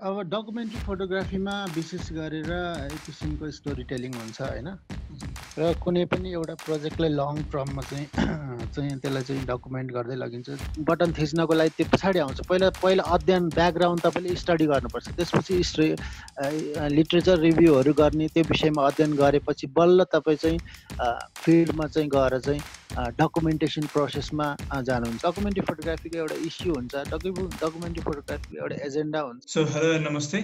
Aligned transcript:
अब 0.00 0.20
डकुमेन्ट्री 0.30 0.78
फोटोग्राफीमा 0.80 1.52
विशेष 1.74 2.10
गरेर 2.12 2.50
एक 2.50 3.00
किसिमको 3.06 3.50
स्टोरी 3.58 3.84
टेलिङ 3.86 4.14
हुन्छ 4.14 4.40
होइन? 4.40 4.68
र 5.58 5.72
कुनै 5.84 6.04
पनि 6.12 6.32
एउटा 6.32 6.54
प्रोजेक्टलाई 6.66 7.10
लङ 7.14 7.42
टर्ममा 7.52 7.82
चाहिँ 7.90 8.06
चाहिँ 8.74 8.98
त्यसलाई 9.02 9.22
चाहिँ 9.22 9.44
डकुमेन्ट 9.50 9.92
गर्दै 9.96 10.16
लगिन्छ। 10.22 10.48
बटन 10.88 11.12
थिच्नको 11.18 11.54
लागि 11.54 11.70
त्यो 11.78 11.86
पछाडि 11.92 12.18
आउँछ। 12.18 12.40
पहिला 12.50 12.70
पहिला 12.82 13.02
अध्ययन 13.16 13.48
ब्याकग्राउन्ड 13.54 14.02
तपाईँले 14.06 14.36
स्टडी 14.42 14.66
गर्नुपर्छ। 14.72 15.06
त्यसपछि 15.18 15.54
हिस्ट्री 15.62 15.88
लिट्रेचर 16.98 17.38
रिभ्यूहरू 17.46 17.92
गर्ने 18.02 18.28
त्यो 18.34 18.44
विषयमा 18.50 18.86
अध्ययन 18.86 19.12
गरेपछि 19.22 19.66
बल्ल 19.78 20.04
तपाईँ 20.14 20.38
चाहिँ 20.42 20.58
फिल्डमा 21.42 21.86
चाहिँ 21.94 22.08
गएर 22.16 22.38
चाहिँ 22.46 22.60
डकुमेन्टेसन 23.20 23.86
प्रोसेसमा 23.94 24.46
जानुहुन्छ। 24.90 25.22
डकुमेन्ट्री 25.26 25.62
फोटोग्राफीको 25.68 26.16
एउटा 26.18 26.36
इस्यु 26.48 26.74
हुन्छ। 26.74 26.94
डकु 27.12 27.30
डकुमेन्ट्री 27.62 28.02
फोटोग्राफीको 28.08 28.62
एउटा 28.62 28.76
एजेन्डा 28.86 29.20
हुन्छ। 29.28 29.42
सो 29.54 29.64
हेलो 29.74 29.98
नमस्ते। 30.08 30.38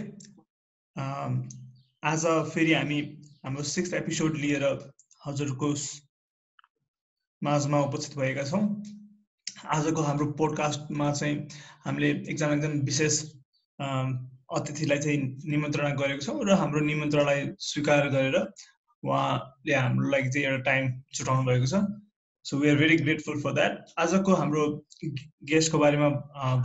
आज 2.02 2.22
फेरि 2.54 2.72
हामी 2.74 3.00
हाम्रो 3.44 3.62
सिक्स 3.64 3.92
एपिसोड 3.94 4.34
लिएर 4.36 4.64
हजुरको 5.26 5.68
माझमा 7.42 7.78
उपस्थित 7.82 8.18
भएका 8.18 8.42
छौँ। 8.44 8.60
आजको 9.76 10.02
हाम्रो 10.02 10.26
पोडकास्टमा 10.40 11.10
चाहिँ 11.12 11.36
हामीले 11.84 12.10
एकजना 12.10 12.52
एकदम 12.54 12.72
विशेष 12.84 13.20
अतिथिलाई 14.58 14.98
चाहिँ 14.98 15.18
निमन्त्रणा 15.50 15.90
गरेको 15.96 16.22
छौँ 16.26 16.44
र 16.44 16.58
हाम्रो 16.60 16.80
निमन्त्रणालाई 16.84 17.48
स्वीकार 17.68 18.08
गरेर 18.10 18.36
उहाँले 19.02 19.74
हाम्रो 19.74 20.10
लागि 20.10 20.28
चाहिँ 20.28 20.46
एउटा 20.46 20.62
टाइम 20.70 20.92
छुटाउनु 21.14 21.44
भएको 21.48 21.66
छ। 21.66 21.82
So 22.44 22.56
we 22.60 22.68
are 22.70 22.76
very 22.76 22.96
grateful 22.96 23.40
for 23.42 23.52
that 23.54 23.94
आजको 24.04 24.34
हाम्रो 24.34 24.68
गेस्टको 25.48 25.78
बारेमा 25.78 26.08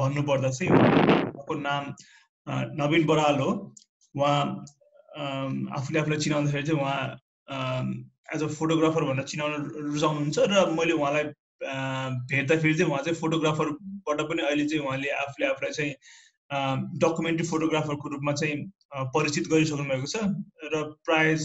भन्नुपर्दा 0.03 0.49
चाहिँ 0.51 0.71
उहाँको 0.71 1.53
नाम 1.63 1.93
नवीन 2.83 3.05
बराल 3.07 3.39
हो। 3.39 3.51
उहाँ 4.15 4.65
आफूले 5.15 5.99
आफूलाई 5.99 6.19
चिनाउँदाखेरि 6.19 6.63
चाहिँ 6.67 6.81
उहाँ 6.81 7.01
एज 8.35 8.43
अ 8.43 8.47
फोटोग्राफर 8.59 9.03
भनेर 9.03 9.25
चिनाउन 9.31 9.51
रुचाउनुहुन्छ 9.93 10.37
र 10.51 10.65
मैले 10.75 10.93
उहाँलाई 10.93 11.23
भेट्दाखेरि 12.29 12.73
चाहिँ 12.75 12.91
उहाँ 12.91 13.03
चाहिँ 13.03 13.19
फोटोग्राफरबाट 13.19 14.21
पनि 14.29 14.41
अहिले 14.43 14.65
चाहिँ 14.67 14.85
उहाँले 14.85 15.09
आफूले 15.23 15.47
आफूलाई 15.47 15.73
चाहिँ 15.79 15.93
डकुमेन्ट्री 17.01 17.47
फोटोग्राफरको 17.47 18.09
रूपमा 18.09 18.33
चाहिँ 18.33 18.55
परिचित 19.13 19.47
गरिसक्नु 19.51 19.85
भएको 19.85 20.07
छ 20.07 20.15
र 20.73 20.83
प्राय 21.05 21.35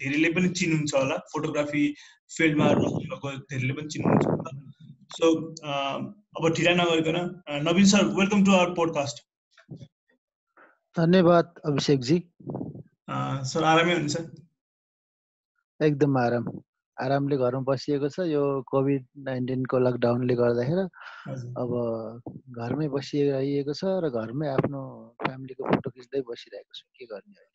धेरैले 0.00 0.30
पनि 0.34 0.48
चिन्नुहुन्छ 0.60 0.94
होला। 0.94 1.16
फोटोग्राफी 1.32 1.84
फिल्डमा 2.36 2.66
भएको 2.74 3.30
धेरैले 3.52 3.74
पनि 3.74 3.88
चिन्नुहुन्छ 3.94 4.24
सो 5.18 5.26
अब 6.38 6.48
ढिला 6.56 6.72
नगरिकन 6.74 7.18
Naveen 7.68 7.86
sir 7.92 8.04
welcome 8.18 8.44
to 8.44 8.52
our 8.52 8.74
podcast 8.74 9.22
धन्यवाद 10.96 11.54
अभिषेकजी। 11.64 12.18
सर 13.10 13.64
आरामै 13.66 13.94
हुनुहुन्छ? 13.94 14.18
एकदम 15.80 16.16
आराम। 16.18 16.44
आरामले 16.96 17.36
घरमा 17.42 17.66
बसिएको 17.68 18.08
छ। 18.14 18.26
यो 18.30 18.42
कोभिड 18.70 19.06
नाइन्टिनको 19.28 19.78
लकडाउनले 19.86 20.34
गर्दाखेरि 20.40 20.84
अब 21.62 21.70
घरमै 22.60 22.88
बसिरहेको 22.94 23.74
छ 23.80 23.82
र 24.04 24.10
घरमै 24.20 24.46
आफ्नो 24.54 24.82
फ्यामिलीको 25.24 25.62
फोटो 25.70 25.90
खिच्दै 25.96 26.22
बसिरहेको 26.30 26.72
छु। 26.78 26.84
के 26.98 27.04
गर्ने 27.12 27.48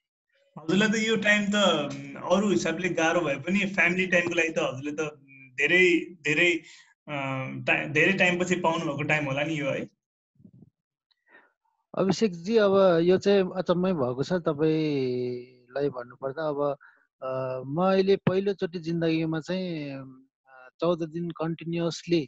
हजुरलाई 0.58 0.90
त 0.92 0.96
यो 1.08 1.16
टाइम 1.28 1.48
त 1.54 2.26
अरू 2.36 2.52
हिसाबले 2.52 2.90
गाह्रो 3.00 3.22
भए 3.28 3.38
पनि 3.48 3.66
फ्यामिली 3.80 4.06
टाइमको 4.16 4.36
लागि 4.42 4.54
त 4.58 4.68
हजुरले 4.68 4.94
त 5.00 5.02
धेरै 5.62 5.86
धेरै 6.28 6.52
धेरै 7.96 8.14
टाइमपछि 8.24 8.56
पाउनु 8.68 8.86
भएको 8.92 9.08
टाइम 9.14 9.26
होला 9.32 9.44
नि 9.52 9.60
यो 9.60 9.72
है? 9.72 9.84
अभिषेकजी 11.96 12.58
अब 12.58 12.74
यो 13.08 13.18
चाहिँ 13.18 13.44
अचम्मै 13.56 13.92
भएको 13.94 14.24
छ। 14.24 14.34
तपाईँलाई 14.48 15.90
भन्नुपर्दा 15.96 16.44
अब 16.52 16.60
म 17.68 17.78
अहिले 17.84 18.16
पहिलोचोटि 18.28 18.80
जिन्दगीमा 18.88 19.40
चाहिँ 19.40 20.04
चौध 20.80 21.04
दिन 21.16 21.30
कन्टिन्युसली 21.40 22.22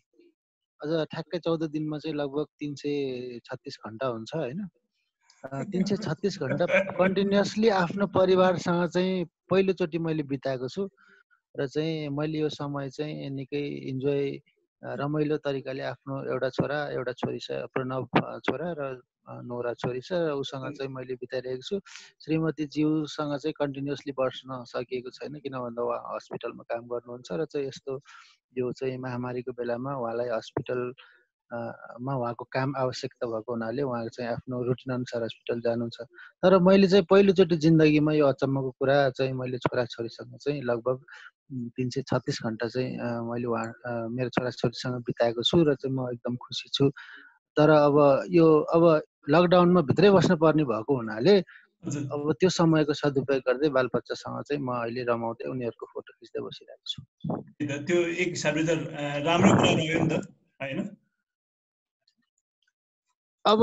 अझ 0.82 0.90
ठ्याक्कै 1.12 1.40
चौध 1.40 1.64
दिनमा 1.72 1.98
चाहिँ 2.00 2.16
लगभग 2.16 2.48
तिन 2.60 2.76
सय 2.80 3.40
छत्तिस 3.46 3.78
घन्टा 3.86 4.08
हुन्छ 4.08 4.36
होइन? 4.36 4.60
तिन 5.72 5.84
सय 5.84 5.98
छत्तिस 6.06 6.40
घन्टा 6.40 6.66
कन्टिन्युसली 6.96 7.70
आफ्नो 7.82 8.08
परिवारसँग 8.16 8.88
चाहिँ 8.88 9.26
पहिलोचोटि 9.50 9.98
मैले 10.00 10.24
बिताएको 10.24 10.68
छु। 10.70 10.88
र 11.56 11.68
चाहिँ 11.68 12.10
मैले 12.10 12.40
यो 12.40 12.50
समय 12.50 12.90
चाहिँ 12.90 13.30
निकै 13.36 13.64
इन्जोय 13.92 14.24
रमाइलो 14.82 15.38
तरिकाले 15.42 15.84
आफ्नो 15.84 16.16
एउटा 16.32 16.50
छोरा 16.54 16.78
एउटा 16.94 17.12
छोरी 17.22 17.40
छ 17.42 17.66
प्रणव 17.74 18.08
छोरा 18.46 18.68
र 18.80 19.02
नौरा 19.44 19.74
छोरी 19.74 20.02
छ। 20.02 20.14
र 20.14 20.32
उसँग 20.40 20.66
चाहिँ 20.78 20.92
मैले 20.94 21.16
बिताइरहेको 21.20 21.66
छु। 21.70 21.80
श्रीमती 22.24 22.66
ज्यूसँग 22.76 23.34
चाहिँ 23.38 23.54
कन्टिन्युसली 23.60 24.14
बस्न 24.20 24.64
सकिएको 24.72 25.10
छैन 25.18 25.40
किन 25.44 25.58
भन्दा 25.60 25.82
उहाँ 25.84 26.00
हस्पिटलमा 26.16 26.64
काम 26.70 26.84
गर्नुहुन्छ 26.88 27.32
र 27.32 27.46
चाहिँ 27.52 27.68
यस्तो 27.68 28.00
यो 28.58 28.72
चाहिँ 28.72 28.98
महामारीको 28.98 29.52
बेलामा 29.58 29.92
उहाँलाई 29.98 30.30
हस्पिटल 30.32 30.82
मा 31.48 32.14
उहाँको 32.16 32.44
काम 32.52 32.74
आवश्यकता 32.78 33.28
भएको 33.28 33.52
हुनाले 33.54 33.82
उहाँ 33.82 34.08
चाहिँ 34.08 34.32
आफ्नो 34.32 34.64
रुटिन 34.64 34.94
अनुसार 34.94 35.24
हस्पिटल 35.24 35.60
जानुहुन्छ। 35.64 35.98
तर 36.44 36.58
मैले 36.60 36.88
चाहिँ 36.88 37.06
पहिलोचोटि 37.10 37.56
जिन्दगीमा 37.56 38.14
यो 38.14 38.26
अचम्मको 38.28 38.72
कुरा 38.80 38.98
चाहिँ 39.18 39.34
मैले 39.34 39.58
छोराछोरीसँग 39.64 40.38
चाहिँ 40.38 40.62
लगभग 40.62 40.98
तिन 41.76 41.90
सय 41.90 42.02
छत्तिस 42.04 42.42
घन्टा 42.44 42.68
चाहिँ 42.68 42.90
मैले 43.30 43.48
उहाँ 43.48 43.68
मेरो 44.12 44.30
छोराछोरीसँग 44.36 45.00
बिताएको 45.08 45.44
छु 45.44 45.64
र 45.64 45.76
चाहिँ 45.76 45.96
म 45.96 46.12
एकदम 46.12 46.36
खुसी 46.36 46.70
छु। 46.76 46.90
तर 47.58 47.70
अब 47.70 48.28
यो 48.30 48.48
अब 48.76 48.84
लकडाउनमा 49.30 49.82
भित्रै 49.88 50.10
बस्नुपर्ने 50.12 50.64
भएको 50.68 50.96
हुनाले 50.96 51.36
अब 51.88 52.34
त्यो 52.40 52.50
समयको 52.50 52.94
सदुपयोग 52.94 53.42
गर्दै 53.48 53.70
बालबच्चासँग 53.72 54.42
चाहिँ 54.44 54.62
म 54.62 54.70
अहिले 54.84 55.02
रमाउँदै 55.08 55.46
उनीहरूको 55.48 55.86
फोटो 55.94 56.12
खिच्दै 56.20 56.42
बसिरहेको 56.44 56.86
छु। 56.92 57.00
त्यो 57.88 57.98
एक 58.22 58.30
हिसाबले 58.36 58.64
त 58.68 58.72
राम्रो 59.24 59.52
कुरा 59.56 59.72
रह्यो 59.72 60.00
नि 60.04 60.08
त 60.12 60.14
होइन? 60.60 60.80
अब 63.48 63.62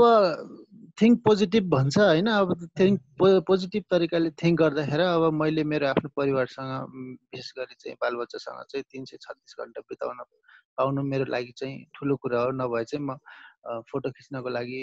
थिङ्क 1.01 1.19
पोजिटिभ 1.23 1.65
भन्छ 1.69 1.97
होइन 1.97 2.27
अब 2.31 2.51
थिङ्क 2.79 3.01
पोजिटिभ 3.47 3.83
तरिकाले 3.91 4.29
थिङ्क 4.41 4.59
गर्दाखेरि 4.59 5.03
अब 5.03 5.23
मैले 5.41 5.63
मेरो 5.71 5.87
आफ्नो 5.87 6.09
परिवारसँग 6.17 6.71
विशेष 7.33 7.51
गरी 7.57 7.75
चाहिँ 7.81 7.95
बालबच्चासँग 8.01 8.63
चाहिँ 8.71 8.83
तिन 8.91 9.05
सय 9.05 9.17
छत्तिस 9.25 9.55
घन्टा 9.59 9.81
बिताउन 9.89 10.23
पाउनु 10.77 11.01
मेरो 11.11 11.25
लागि 11.31 11.53
चाहिँ 11.57 11.75
ठुलो 11.95 12.15
कुरा 12.23 12.39
हो। 12.41 12.51
नभए 12.61 12.83
चाहिँ 12.91 13.05
म 13.05 13.17
फोटो 13.91 14.09
खिच्नको 14.15 14.49
लागि 14.49 14.79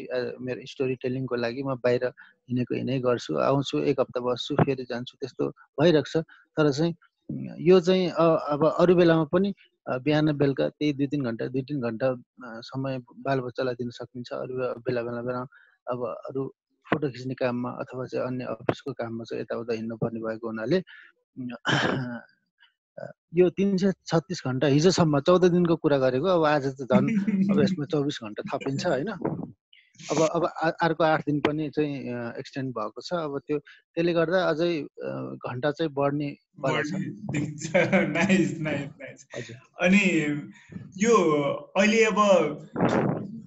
मेरो 0.46 0.66
स्टोरी 0.70 0.94
टेलिङको 1.02 1.36
लागि 1.36 1.62
म 1.62 1.74
बाहिर 1.84 2.04
हिँडेको 2.06 2.74
हिँडै 2.74 2.98
गर्छु 3.08 3.32
आउँछु 3.48 3.82
एक 3.90 4.00
हप्ता 4.00 4.20
बस्छु 4.20 4.54
फेरि 4.62 4.84
जान्छु 4.90 5.16
त्यस्तो 5.20 5.44
भइरहेको 5.80 6.10
छ। 6.12 6.24
तर 6.56 6.70
चाहिँ 6.70 6.94
यो 7.68 7.80
चाहिँ 7.80 8.08
अब 8.54 8.66
अरू 8.78 8.94
बेलामा 8.94 9.24
पनि 9.32 9.54
बिहान 9.86 10.32
बेलुका 10.38 10.68
त्यही 10.78 10.92
दुई 10.98 11.06
तिन 11.12 11.22
घन्टा 11.28 11.46
दुई 11.54 11.62
तिन 11.68 11.80
घन्टा 11.80 12.08
समय 12.70 12.98
बालबच्चालाई 13.26 13.74
दिन 13.80 13.90
सकिन्छ। 13.98 14.32
अरू 14.32 14.54
बेला 14.86 15.02
बेला 15.02 15.22
बेला 15.28 15.42
अब 15.92 15.98
अरू 16.28 16.42
फोटो 16.86 17.06
खिच्ने 17.10 17.34
काममा 17.34 17.70
अथवा 17.82 18.06
चाहिँ 18.06 18.26
अन्य 18.26 18.44
अफिसको 18.54 18.92
काममा 19.00 19.24
चाहिँ 19.24 19.42
यताउता 19.42 19.72
हिँड्नुपर्ने 19.72 20.20
भएको 20.20 20.46
हुनाले 20.48 20.78
यो 23.34 23.48
तिन 23.56 23.76
सय 23.76 23.92
छत्तिस 24.06 24.40
घन्टा 24.46 24.66
हिजोसम्म 24.76 25.20
चौध 25.26 25.44
दिनको 25.50 25.76
कुरा 25.82 25.98
गरेको 25.98 26.28
अब 26.28 26.44
आज 26.44 26.66
त 26.78 26.86
झन् 26.86 27.08
अब 27.50 27.56
यसमा 27.62 27.84
चौबिस 27.92 28.18
घन्टा 28.22 28.42
थपिन्छ 28.52 28.86
होइन? 28.86 29.10
अब 30.10 30.28
अब 30.34 30.52
अर्को 30.82 31.04
आठ 31.04 31.20
दिन 31.20 31.40
पनि 31.40 31.70
चाहिँ 31.70 31.96
एक्सटेन्ड 32.38 32.70
भएको 32.70 33.00
छ। 33.00 33.12
अब 33.12 33.38
त्यो 33.38 33.58
त्यसले 33.58 34.12
गर्दा 34.12 34.44
अझै 34.44 34.82
घन्टा 35.48 35.70
चाहिँ 35.70 35.92
बढ्ने 35.92 36.36
अनि 39.80 40.26
यो 40.98 41.16
अहिले 41.76 42.04
अब 42.04 42.18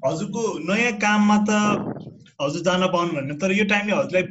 हजुरको 0.05 0.59
नयाँ 0.59 0.91
काममा 0.91 1.45
त 1.49 1.51
हजुर 2.41 2.61
जान 2.61 2.87
पाउनु 2.87 3.13
भन्ने 3.13 3.35
तर 3.35 3.51
यो 3.51 3.65
टाइमले 3.65 3.95
हजुरलाई 3.95 4.23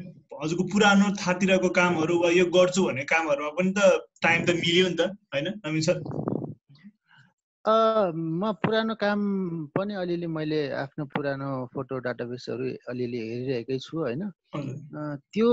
हजुरको 0.45 0.65
पुरानो 0.65 1.17
थाहतिरको 1.17 1.69
कामहरू 1.69 2.19
वा 2.19 2.31
यो 2.31 2.45
गर्छु 2.45 2.85
भन्ने 2.85 3.05
कामहरूमा 3.05 3.49
पनि 3.49 3.71
त 3.71 4.07
टाइम 4.23 4.45
त 4.45 4.51
मिल्यो 4.51 4.89
नि 4.89 4.95
त 4.95 5.01
होइन 5.35 5.49
नवीन 5.49 5.81
सर? 5.81 6.03
म 7.65 8.53
पुरानो 8.61 8.95
काम 9.01 9.21
पनि 9.73 9.95
अलिअलि 9.97 10.27
मैले 10.29 10.61
आफ्नो 10.85 11.05
पुरानो 11.09 11.49
फोटो 11.73 11.97
डाटाबेसहरू 12.05 12.65
अलिअलि 12.93 13.19
हेरिरहेकै 13.29 13.79
छु 13.81 13.99
होइन? 13.99 14.23
त्यो 15.33 15.49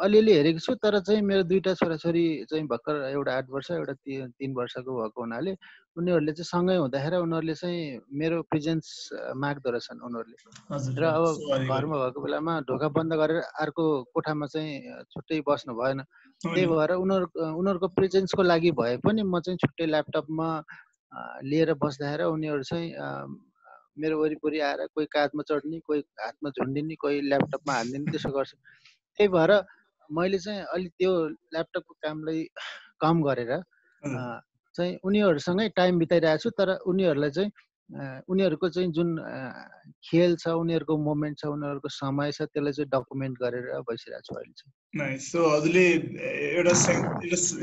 अलिअलि 0.00 0.32
हेरेको 0.32 0.60
छु 0.64 0.74
तर 0.80 0.98
चाहिँ 1.04 1.20
मेरो 1.20 1.42
दुइटा 1.52 1.74
छोराछोरी 1.76 2.24
चाहिँ 2.48 2.64
भर्खर 2.72 2.94
एउटा 3.12 3.32
आठ 3.36 3.46
वर्ष 3.52 3.70
एउटा 3.70 3.92
तिन 4.00 4.50
वर्षको 4.56 4.90
भएको 4.96 5.20
हुनाले 5.20 5.52
उनीहरूले 5.96 6.32
चाहिँ 6.32 6.48
सँगै 6.48 6.76
हुँदाखेरि 6.76 7.16
उनीहरूले 7.20 7.54
चाहिँ 7.54 8.00
मेरो 8.16 8.36
प्रेजेन्स 8.48 8.88
माग्दो 9.36 9.70
रहेछन् 9.76 10.00
उनीहरूले 10.08 10.36
र 10.96 11.04
अब 11.04 11.24
घरमा 11.68 11.96
भएको 12.00 12.20
बेलामा 12.24 12.54
ढोका 12.64 12.88
बन्द 12.96 13.12
गरेर 13.20 13.40
अर्को 13.60 13.84
कोठामा 14.14 14.46
चाहिँ 14.48 15.04
छुट्टै 15.12 15.40
बस्नु 15.44 15.72
भएन। 15.76 16.00
त्यही 16.40 16.64
भएर 16.66 16.90
उनीहरू 16.96 17.26
उनीहरूको 17.60 17.88
प्रेजेन्सको 17.92 18.42
लागि 18.42 18.70
भए 18.72 18.96
पनि 19.04 19.22
म 19.22 19.40
चाहिँ 19.44 19.58
छुट्टै 19.60 19.86
ल्यापटपमा 19.86 20.48
लिएर 21.44 21.72
बस्दाखेरि 21.76 22.24
उनीहरू 22.24 22.62
चाहिँ 22.62 22.88
मेरो 24.00 24.16
वरिपरि 24.20 24.58
आएर 24.60 24.80
कोही 24.94 25.06
काँधमा 25.12 25.42
चढ्ने 25.48 25.78
कोही 25.86 26.00
हातमा 26.20 26.50
झुन्डिने 26.50 26.94
कोही 26.96 27.20
ल्यापटपमा 27.28 27.72
हानिदिने 27.72 28.10
त्यसो 28.12 28.30
गर्छ। 28.32 28.52
त्यही 29.18 29.28
भएर 29.28 29.52
मैले 30.10 30.38
चाहिँ 30.38 30.60
अलिक 30.74 30.92
त्यो 30.98 31.12
ल्यापटपको 31.52 31.92
कामलाई 32.04 32.40
कम 33.00 33.22
गरेर 33.22 33.52
चाहिँ 34.74 34.96
उनीहरूसँगै 35.04 35.68
टाइम 35.76 35.98
बिताइरहेको 35.98 36.42
छु 36.42 36.50
तर 36.56 36.68
उनीहरूलाई 36.88 37.30
चाहिँ 37.36 37.50
उनीहरूको 38.24 38.68
चाहिँ 38.72 38.88
जुन 38.96 39.08
खेल 40.08 40.36
छ 40.40 40.56
उनीहरूको 40.56 40.96
मोमेन्ट 40.96 41.38
छ 41.38 41.52
उनीहरूको 41.52 41.88
समय 41.92 42.32
छ 42.32 42.48
त्यसलाई 42.48 42.72
चाहिँ 42.72 42.88
डकुमेन्ट 42.88 43.36
गरेर 43.42 43.68
बसिरहेको 43.84 44.24
छु 44.24 44.34
अहिले 44.40 44.54
चाहिँ। 44.56 45.18
सो 45.20 45.38
हजुरले 45.52 45.84
एउटा 46.56 46.74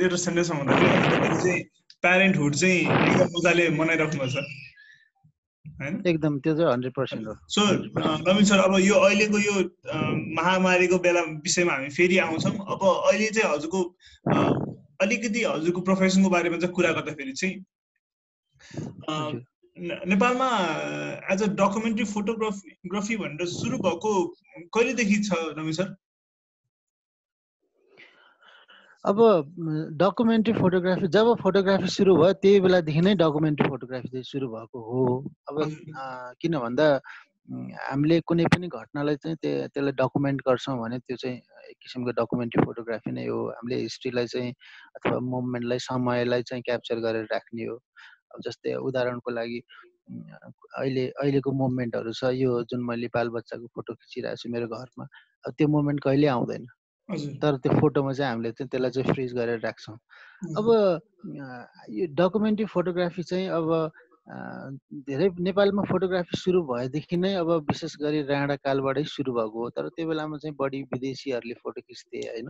एउटा 0.05 0.17
सेन्टेन्समा 0.17 0.59
भन्दाखेरि 0.61 1.35
चाहिँ 1.41 1.61
प्यारेन्टहुड 2.03 2.55
चाहिँ 2.55 2.79
एकदम 2.79 3.27
मजाले 3.37 3.69
मनाइराख्नु 3.77 4.27
छ 4.33 4.43
एकदम 6.07 6.39
त्यो 6.39 6.53
चाहिँ 6.55 6.71
हन्ड्रेड 6.71 6.93
पर्सेन्ट 6.93 7.27
हो। 7.27 7.33
सो 7.49 7.61
नवीन 8.27 8.45
सर 8.45 8.59
अब 8.59 8.73
यो 8.79 8.95
अहिलेको 8.95 9.37
यो 9.39 9.53
महामारीको 10.35 10.97
बेला 10.99 11.21
विषयमा 11.45 11.73
हामी 11.73 11.89
फेरि 11.97 12.17
आउँछौँ। 12.25 12.51
अब 12.51 12.81
अहिले 12.83 13.29
चाहिँ 13.29 13.53
हजुरको 13.53 13.81
अलिकति 15.01 15.43
हजुरको 15.43 15.81
प्रोफेसनको 15.89 16.29
बारेमा 16.29 16.57
चाहिँ 16.57 16.75
कुरा 16.75 16.91
गर्दाखेरि 16.91 17.33
चाहिँ 17.33 17.55
नेपालमा 20.11 20.49
एज 21.31 21.43
अ 21.43 21.47
डकुमेन्ट्री 21.61 22.05
फोटोग्राफी 22.05 23.15
भनेर 23.17 23.45
सुरु 23.47 23.77
भएको 23.87 24.11
कहिलेदेखि 24.75 25.17
छ 25.23 25.31
नवीन 25.57 25.73
सर? 25.73 25.95
अब 29.05 29.17
डकुमेन्ट्री 29.99 30.53
फोटोग्राफी 30.53 31.07
जब 31.07 31.27
फोटोग्राफी 31.41 31.87
सुरु 31.87 32.15
भयो 32.15 32.33
त्यही 32.43 32.59
बेलादेखि 32.61 33.01
नै 33.01 33.13
डकुमेन्ट्री 33.15 33.67
फोटोग्राफी 33.69 34.07
चाहिँ 34.11 34.23
सुरु 34.27 34.47
भएको 34.51 34.79
हो। 34.87 35.03
अब 35.49 35.55
किन 36.41 36.57
भन्दा 36.59 36.87
हामीले 37.87 38.19
कुनै 38.27 38.45
पनि 38.51 38.67
घटनालाई 38.67 39.15
चाहिँ 39.23 39.37
त्यसलाई 39.41 39.91
डकुमेन्ट 40.01 40.41
गर्छौँ 40.47 40.75
भने 40.79 40.99
त्यो 40.99 41.15
चाहिँ 41.15 41.37
एक 41.71 41.77
किसिमको 41.81 42.11
डकुमेन्ट्री 42.19 42.63
फोटोग्राफी 42.65 43.11
नै 43.15 43.25
हो। 43.27 43.39
हामीले 43.55 43.77
हिस्ट्रीलाई 43.87 44.27
चाहिँ 44.35 44.51
अथवा 44.95 45.19
मुभमेन्टलाई 45.31 45.79
समयलाई 45.79 46.41
चाहिँ 46.49 46.63
क्याप्चर 46.67 46.99
गरेर 46.99 47.27
राख्ने 47.31 47.63
हो। 47.71 47.75
अब 48.35 48.41
जस्तै 48.45 48.75
उदाहरणको 48.83 49.31
लागि 49.31 49.59
अहिले 50.75 51.07
अहिलेको 51.23 51.51
मुभमेन्टहरू 51.61 52.11
छ। 52.19 52.35
यो 52.35 52.51
जुन 52.67 52.83
मैले 52.83 53.07
बालबच्चाको 53.15 53.67
फोटो 53.75 53.93
खिचिरहेको 53.95 54.43
छु 54.43 54.49
मेरो 54.51 54.67
घरमा 54.67 55.07
अब 55.47 55.51
त्यो 55.55 55.67
मुभमेन्ट 55.71 56.03
कहिले 56.03 56.27
आउँदैन। 56.35 56.67
तर 57.41 57.55
त्यो 57.63 57.79
फोटोमा 57.79 58.11
चाहिँ 58.13 58.31
हामीले 58.31 58.51
चाहिँ 58.51 58.69
त्यसलाई 58.69 58.91
चाहिँ 58.91 59.13
फ्रिज 59.13 59.33
गरेर 59.33 59.59
राख्छौँ। 59.65 59.97
अब 60.57 60.67
यो 61.89 62.05
डकुमेन्ट्री 62.13 62.65
फोटोग्राफी 62.69 63.23
चाहिँ 63.23 63.47
अब 63.49 63.67
धेरै 65.09 65.27
नेपालमा 65.41 65.83
फोटोग्राफी 65.89 66.37
सुरु 66.37 66.61
भएदेखि 66.69 67.17
नै 67.17 67.33
अब 67.41 67.49
विशेष 67.69 67.95
गरी 68.01 68.21
राणा 68.29 68.55
कालबाटै 68.61 69.03
सुरु 69.09 69.33
भएको 69.33 69.57
हो। 69.57 69.69
तर 69.73 69.89
त्यो 69.89 70.07
बेलामा 70.07 70.37
चाहिँ 70.37 70.55
बढी 70.59 70.81
विदेशीहरूले 70.93 71.55
फोटो 71.63 71.81
खिच्थे 71.81 72.19
होइन? 72.29 72.49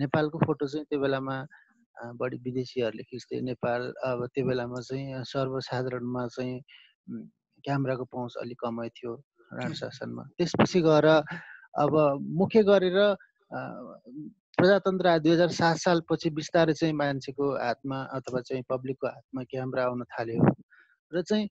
नेपालको 0.00 0.38
फोटो 0.46 0.66
चाहिँ 0.66 0.86
त्यो 0.88 1.00
बेलामा 1.04 1.36
बढी 2.16 2.36
विदेशीहरूले 2.48 3.04
खिच्थे। 3.04 3.40
नेपाल 3.44 3.92
अब 4.08 4.26
त्यो 4.34 4.44
बेलामा 4.48 4.80
चाहिँ 4.88 5.20
सर्वसाधारणमा 5.28 6.26
चाहिँ 6.32 6.56
क्यामेराको 7.64 8.04
पहुँच 8.08 8.34
अलिक 8.40 8.58
कमै 8.64 8.88
थियो 8.88 9.12
राणा 9.52 9.74
शासनमा। 9.76 10.22
त्यसपछि 10.38 10.80
गएर 10.80 11.06
अब 11.84 11.92
मुख्य 12.40 12.62
गरेर 12.64 12.98
प्रजातन्त्र 13.54 15.18
दुई 15.18 15.32
हजार 15.32 15.50
सात 15.52 15.76
सालपछि 15.78 16.30
बिस्तारै 16.30 16.72
चाहिँ 16.74 16.94
मान्छेको 16.94 17.50
हातमा 17.56 17.98
अथवा 18.12 18.40
चाहिँ 18.42 18.62
पब्लिकको 18.68 19.06
हातमा 19.08 19.42
क्यामेरा 19.50 19.84
आउन 19.84 20.02
थाल्यो 20.10 20.54
र 21.12 21.22
चाहिँ 21.22 21.48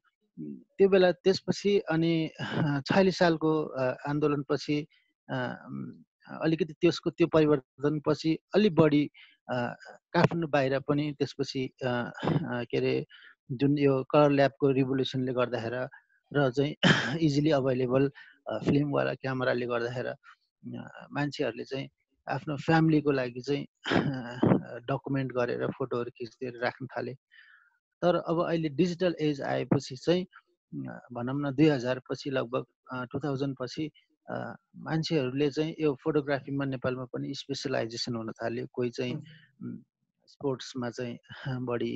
त्यो 0.76 0.90
बेला 0.90 1.12
त्यसपछि 1.24 1.72
अनि 1.92 2.14
छयालिस 2.84 3.18
सालको 3.18 3.52
आन्दोलनपछि 4.10 4.78
अलिकति 6.40 6.74
त्यसको 6.82 7.10
त्यो 7.12 7.28
परिवर्तनपछि 7.28 8.38
अलिक 8.56 8.76
बढी 8.76 9.04
काठमाडौँ 9.50 10.50
बाहिर 10.50 10.80
पनि 10.88 11.12
त्यसपछि 11.20 11.64
के 11.84 12.78
अरे 12.78 12.94
जुन 13.60 13.78
यो 13.78 14.04
कलर 14.12 14.30
ल्याबको 14.32 14.72
रिभोल्युसनले 14.74 15.34
गर्दाखेरि 15.34 15.84
र 16.32 16.50
चाहिँ 16.52 17.18
इजिली 17.22 17.52
अभाइलेबल 17.54 18.10
फिल्मवाला 18.66 19.14
क्यामेराले 19.16 19.66
गर्दाखेरि 19.66 20.14
मान्छेहरूले 20.66 21.64
चाहिँ 21.64 21.88
आफ्नो 22.28 22.56
फ्यामिलीको 22.58 23.12
लागि 23.12 23.42
चाहिँ 23.42 23.66
डकुमेन्ट 24.90 25.32
गरेर 25.32 25.68
फोटोहरू 25.78 26.12
खिच्दै 26.18 26.50
राख्न 26.64 26.86
थाले। 26.96 27.14
तर 28.02 28.16
अब 28.16 28.42
अहिले 28.48 28.70
डिजिटल 28.80 29.16
एज 29.20 29.42
आएपछि 29.42 29.96
चाहिँ 29.96 30.26
भनौँ 31.14 31.40
न 31.42 31.52
दुई 31.56 31.68
हजार 31.68 32.02
पछि 32.10 32.30
लगभग 32.30 32.66
टु 33.12 33.20
थाउजन्ड 33.20 33.56
पछि 33.62 33.90
मान्छेहरूले 34.88 35.50
चाहिँ 35.52 35.76
यो 35.80 35.94
फोटोग्राफीमा 36.04 36.66
नेपालमा 36.66 37.06
पनि 37.14 37.34
स्पेसलाइजेसन 37.36 38.16
हुन 38.16 38.32
थाल्यो। 38.32 38.68
कोही 38.74 38.90
चाहिँ 38.90 39.16
स्पोर्ट्समा 40.28 40.90
चाहिँ 40.90 41.18
बढी 41.68 41.92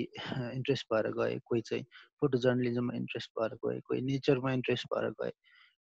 इन्ट्रेस्ट 0.53 0.85
भएर 0.93 1.11
गए 1.19 1.39
कोही 1.45 1.61
चाहिँ 1.61 1.83
फोटो 2.19 2.37
जर्नलिजममा 2.37 2.95
इन्ट्रेस्ट 2.95 3.31
भएर 3.39 3.55
गए 3.65 3.79
कोही 3.79 4.01
नेचरमा 4.01 4.51
इन्ट्रेस्ट 4.53 4.87
भएर 4.93 5.09
गए। 5.21 5.31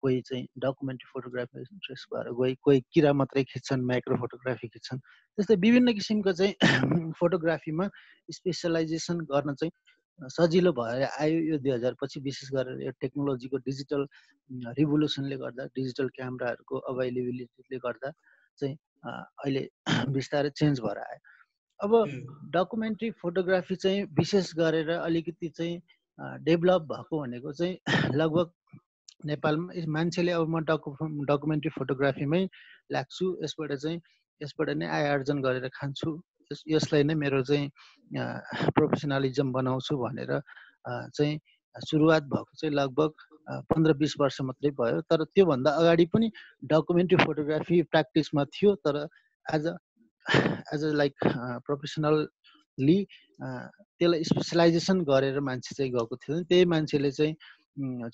कोही 0.03 0.21
चाहिँ 0.23 0.47
डकुमेन्ट्री 0.59 1.09
फोटोग्राफीमा 1.13 1.63
इन्ट्रेस्ट 1.63 2.09
भएर 2.15 2.33
गए 2.41 2.55
कोही 2.63 2.81
किरा 2.95 3.13
मात्रै 3.13 3.45
खिच्छन् 3.53 3.85
माइक्रो 3.87 4.17
फोटोग्राफी 4.17 4.69
खिच्छन् 4.69 4.99
त्यस्तै 4.99 5.57
विभिन्न 5.67 5.93
किसिमको 5.95 6.33
चाहिँ 6.33 6.55
फोटोग्राफीमा 7.21 7.89
स्पेसलाइजेसन 8.31 9.21
गर्न 9.33 9.55
चाहिँ 9.55 9.73
सजिलो 10.31 10.73
भएर 10.73 11.03
आयो 11.05 11.39
यो 11.51 11.59
दुई 11.59 11.73
हजार 11.73 11.95
पछि 12.03 12.21
विशेष 12.21 12.51
गरेर 12.53 12.83
यो 12.83 12.91
टेक्नोलोजीको 13.01 13.57
डिजिटल 13.69 14.07
रिभोल्युसनले 14.79 15.37
गर्दा 15.37 15.65
डिजिटल 15.77 16.09
क्यामराहरूको 16.17 16.79
अभाइलेबिलिटीले 16.93 17.79
गर्दा 17.87 18.11
चाहिँ 18.59 18.77
अहिले 19.07 19.69
बिस्तारै 20.17 20.51
चेन्ज 20.57 20.81
भएर 20.81 20.99
आयो। 21.01 21.21
अब 21.81 21.93
डकुमेन्ट्री 22.55 23.11
फोटोग्राफी 23.23 23.77
चाहिँ 23.77 24.03
विशेष 24.19 24.53
गरेर 24.57 24.91
अलिकति 24.91 25.49
चाहिँ 25.49 25.81
डेभलप 26.45 26.83
भएको 26.93 27.21
भनेको 27.21 27.53
चाहिँ 27.53 27.77
लगभग 28.21 28.53
नेपालमा 29.27 29.85
मान्छेले 29.89 30.33
अब 30.33 30.49
म 30.49 30.61
डकु 30.65 30.91
डकुमेन्ट्री 31.29 31.71
फोटोग्राफीमै 31.77 32.43
लाग्छु 32.93 33.27
यसबाट 33.45 33.73
चाहिँ 33.75 34.01
यसबाट 34.41 34.69
नै 34.81 34.87
आय 34.89 35.09
आर्जन 35.09 35.43
गरेर 35.43 35.69
खान्छु 35.77 36.11
यसलाई 36.67 37.03
नै 37.05 37.15
मेरो 37.15 37.43
चाहिँ 37.43 37.67
प्रोफेसनलिजम 38.77 39.53
बनाउँछु 39.53 39.97
भनेर 39.97 40.33
चाहिँ 40.87 41.39
सुरुवात 41.75 42.23
भएको 42.33 42.57
चाहिँ 42.57 42.75
लगभग 42.75 43.13
पन्ध्र 43.71 43.93
बिस 44.01 44.15
वर्ष 44.21 44.41
मात्रै 44.43 44.71
भयो। 44.81 45.01
तर 45.11 45.25
त्योभन्दा 45.25 45.71
अगाडि 45.81 46.05
पनि 46.15 46.31
डकुमेन्ट्री 46.65 47.25
फोटोग्राफी 47.25 47.83
प्र्याक्टिसमा 47.93 48.45
थियो 48.57 48.75
तर 48.87 48.97
as 49.47 49.67
a 49.67 49.75
as 50.75 50.85
a 50.85 50.93
like 50.95 51.15
professionally 51.67 52.99
त्यसलाई 53.41 54.25
स्पेसलाइजेसन 54.25 55.01
गरेर 55.05 55.41
मान्छे 55.41 55.75
चाहिँ 55.75 55.93
गएको 55.93 56.17
थियो 56.17 56.43
त्यही 56.43 56.65
मान्छेले 56.65 57.11
चाहिँ 57.11 57.35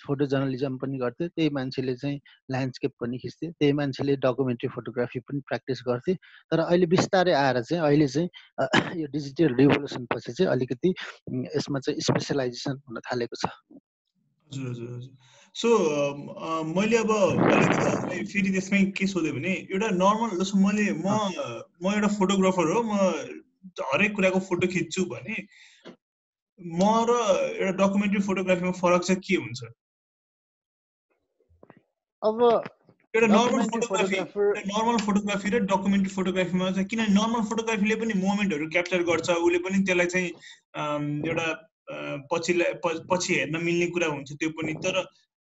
फोटो 0.06 0.26
जर्नलिजम 0.26 0.76
पनि 0.76 0.98
गर्थ्यो 0.98 1.28
त्यही 1.28 1.50
मान्छेले 1.58 1.94
चाहिँ 1.96 2.18
ल्यान्डस्केप 2.50 2.92
पनि 3.00 3.18
खिच्थ्यो 3.18 3.50
त्यही 3.50 3.72
मान्छेले 3.72 4.16
डकुमेन्ट्री 4.24 4.68
फोटोग्राफी 4.74 5.20
पनि 5.20 5.40
प्र्याक्टिस 5.48 5.82
गर्थे। 5.88 6.14
तर 6.52 6.58
अहिले 6.60 6.86
बिस्तारै 6.86 7.32
आएर 7.32 7.60
चाहिँ 7.62 7.82
अहिले 7.82 8.08
चाहिँ 8.08 9.00
यो 9.00 9.06
डिजिटल 9.12 9.54
रिभोल्युसन 9.60 10.06
पछि 10.14 10.32
चाहिँ 10.32 10.50
अलिकति 10.52 10.94
यसमा 11.56 11.78
चाहिँ 11.80 12.00
स्पेसलाइजेसन 12.00 12.80
हुन 12.88 13.00
थालेको 13.10 13.36
छ। 13.36 13.46
हजुर 13.46 14.70
हजुर 14.70 14.90
हजुर। 14.96 15.12
सो 15.54 15.68
मैले 16.76 16.96
अब 16.96 17.10
अलिकति 17.10 18.24
फेरि 18.24 18.50
त्यसमै 18.52 18.84
के 18.92 19.06
सोधेँ 19.06 19.32
भने 19.32 19.52
एउटा 19.72 19.88
नर्मल 19.96 20.38
जस्तो 20.38 20.58
मैले 20.58 20.92
म 20.92 21.08
म 21.82 21.94
एउटा 21.94 22.08
फोटोग्राफर 22.18 22.72
हो 22.72 22.82
म 22.82 22.94
हरेक 23.92 24.14
कुराको 24.16 24.38
फोटो 24.48 24.66
खिच्छु 24.68 25.04
भने 25.10 25.34
म 26.60 26.82
र 27.08 27.12
एउटा 27.60 27.72
डकुमेन्ट्री 27.78 28.20
फोटोग्राफीमा 28.26 28.70
फरक 28.80 29.02
चाहिँ 29.02 29.20
के 29.26 29.36
हुन्छ? 29.36 29.60
अब 32.22 32.42
एउटा 33.14 33.26
नर्मल 33.26 33.62
फोटोग्राफी 33.72 34.16
नर्मल 34.70 34.96
फोटोग्राफी 35.06 35.50
र 35.50 35.58
डकुमेन्ट्री 35.72 36.12
फोटोग्राफीमा 36.14 36.70
चाहिँ 36.70 36.88
किनभने 36.88 37.14
नर्मल 37.14 37.42
फोटोग्राफीले 37.50 37.96
पनि 38.02 38.14
मोमेन्टहरू 38.20 38.68
क्याप्चर 38.76 39.02
गर्छ 39.10 39.28
उसले 39.30 39.58
पनि 39.66 39.84
त्यसलाई 39.84 40.06
चाहिँ 40.14 40.28
एउटा 41.28 41.48
पछिलाई 42.30 43.02
पछि 43.10 43.34
हेर्न 43.34 43.62
मिल्ने 43.64 43.86
कुरा 43.96 44.06
हुन्छ 44.12 44.32
त्यो 44.32 44.50
पनि। 44.60 44.74
तर 44.86 44.96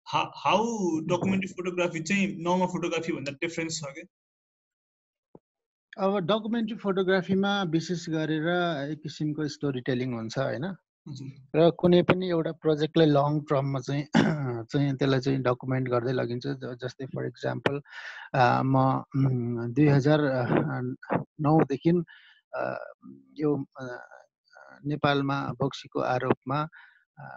हाउ 0.07 0.63
डकुमेन्ट्री 1.11 1.49
फोटोग्राफी 1.57 1.99
चाहिँ 2.11 2.27
नर्मल 2.47 2.71
फोटोग्राफी 2.75 3.11
भन्दा 3.17 3.31
डिफरेन्स 3.41 3.79
छ 3.79 3.91
क्या? 3.97 4.05
अब 6.05 6.17
डकुमेन्ट्री 6.31 6.77
फोटोग्राफीमा 6.85 7.51
विशेष 7.75 8.07
गरेर 8.15 8.47
एक 8.91 9.01
किसिमको 9.03 9.47
स्टोरी 9.57 9.81
टेलिङ 9.91 10.13
हुन्छ 10.13 10.37
होइन? 10.39 10.65
र 11.55 11.69
कुनै 11.81 11.99
पनि 12.03 12.27
एउटा 12.29 12.51
प्रोजेक्टलाई 12.63 13.07
लङ 13.07 13.37
टर्ममा 13.49 13.79
चाहिँ 13.79 14.03
चाहिँ 14.71 14.91
त्यसलाई 14.97 15.19
चाहिँ 15.19 15.39
डकुमेन्ट 15.41 15.89
गर्दै 15.89 16.13
लगिन्छ। 16.13 16.45
जस्तै 16.83 17.05
फर 17.13 17.25
इक्जाम्पल 17.25 17.79
म 18.65 18.75
दुई 19.73 19.87
हजार 19.87 20.21
नौदेखि 21.41 21.93
यो 23.39 23.51
नेपालमा 24.85 25.37
बक्सीको 25.61 25.99
आरोपमा 26.05 26.59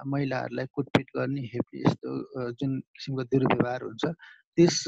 महिलाहरूलाई 0.06 0.66
कुटपिट 0.72 1.06
गर्ने 1.16 1.48
हेप्ने 1.54 1.80
यस्तो 1.80 2.50
जुन 2.60 2.78
किसिमको 2.94 3.24
दुर्व्यवहार 3.32 3.82
हुन्छ 3.82 4.04
त्यस 4.58 4.78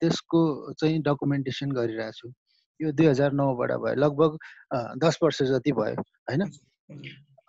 त्यसको 0.00 0.44
चाहिँ 0.74 1.02
डकुमेन्टेसन 1.08 1.72
गरिरहेको 1.72 2.18
छु। 2.20 2.32
यो 2.80 2.92
दुई 2.92 3.06
हजार 3.06 3.32
नौबाट 3.32 3.76
भयो। 3.82 4.00
लगभग 4.04 4.38
दस 5.04 5.18
वर्ष 5.22 5.42
जति 5.52 5.72
भयो 5.72 6.00
होइन? 6.00 6.50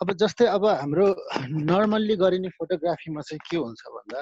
अब 0.01 0.11
जस्तै 0.17 0.45
अब 0.47 0.65
हाम्रो 0.65 1.05
नर्मल्ली 1.69 2.15
गरिने 2.15 2.49
फोटोग्राफीमा 2.57 3.21
चाहिँ 3.21 3.39
के 3.49 3.57
हुन्छ 3.57 3.81
भन्दा 3.95 4.19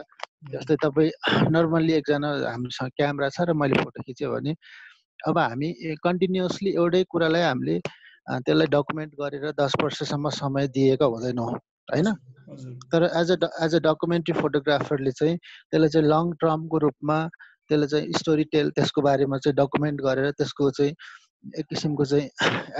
जस्तै 0.53 0.75
तपाईँ 0.83 1.11
नर्मल्ली 1.49 1.93
एकजना 1.93 2.29
हामीसँग 2.45 2.91
क्यामेरा 2.97 3.29
छ 3.29 3.47
र 3.49 3.53
मैले 3.55 3.75
फोटो 3.83 4.03
खिचेँ 4.03 4.29
भने 4.29 4.53
अब 5.19 5.37
हामी 5.37 5.69
कन्टिन्युसली 6.03 6.71
एउटै 6.75 7.03
कुरालाई 7.07 7.43
हामीले 7.43 7.75
त्यसलाई 8.45 8.67
डकुमेन्ट 8.75 9.11
गरेर 9.15 9.45
दस 9.59 9.73
वर्षसम्म 9.83 10.29
समय 10.37 10.67
दिएका 10.75 11.05
हुँदैनौँ 11.05 11.47
होइन? 11.47 12.09
तर 12.91 13.03
as 13.21 13.31
a 13.31 13.49
as 13.65 13.75
a 13.75 13.79
documentary 13.87 14.33
फोटोग्राफरले 14.41 15.11
चाहिँ 15.11 15.37
त्यसलाई 15.37 15.89
चाहिँ 15.89 16.07
लङ 16.07 16.31
टर्मको 16.41 16.77
रूपमा 16.85 17.17
त्यसलाई 17.69 17.87
चाहिँ 17.87 18.19
स्टोरी 18.19 18.43
टेल 18.53 18.69
त्यसको 18.77 19.01
बारेमा 19.01 19.37
चाहिँ 19.37 19.55
डकुमेन्ट 19.55 20.01
गरेर 20.01 20.31
त्यसको 20.41 20.69
चाहिँ 20.77 20.93
एक 21.59 21.65
किसिमको 21.69 22.05
चाहिँ 22.05 22.27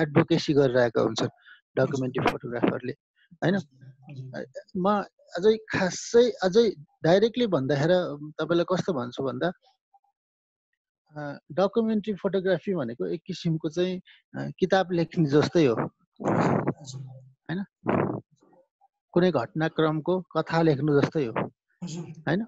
एडभोकेसी 0.02 0.54
गरिरहेका 0.54 1.02
हुन्छन्। 1.02 1.32
डकुमेन्ट्री 1.75 2.22
फोटोग्राफरले 2.30 2.94
होइन? 3.42 3.56
म 4.75 4.86
अझै 5.38 5.54
खासै 5.74 6.25
अझै 6.46 6.66
डाइरेक्टली 7.04 7.46
भन्दाखेरि 7.56 7.98
तपाईँलाई 8.40 8.68
कस्तो 8.72 8.92
भन्छु 9.00 9.24
भन्दा 9.28 9.50
डकुमेन्ट्री 11.60 12.13
फोटोग्राफी 12.24 12.74
भनेको 12.75 13.04
एक 13.16 13.22
किसिमको 13.28 13.70
चाहिँ 13.75 14.51
किताब 14.60 14.92
लेख्ने 15.00 15.28
जस्तै 15.32 15.66
हो। 15.66 15.75
होइन? 17.48 17.60
कुनै 19.13 19.30
घटनाक्रमको 19.32 20.13
कथा 20.36 20.62
लेख्नु 20.68 20.92
जस्तै 21.00 21.25
हो। 21.25 21.34
होइन? 22.28 22.42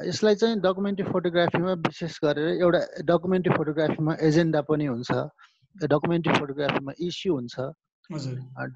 यसलाई 0.00 0.34
चाहिँ 0.40 0.56
डकुमेन्ट्री 0.64 1.06
फोटोग्राफीमा 1.12 1.72
विशेष 1.86 2.14
गरेर 2.24 2.48
एउटा 2.62 2.80
डकुमेन्ट्री 3.08 3.52
फोटोग्राफीमा 3.56 4.12
एजेन्डा 4.28 4.60
पनि 4.70 4.86
हुन्छ। 4.92 5.10
डकुमेन्ट्री 5.76 6.32
फोटोग्राफीमा 6.38 6.92
इस्यु 6.98 7.34
हुन्छ। 7.34 7.56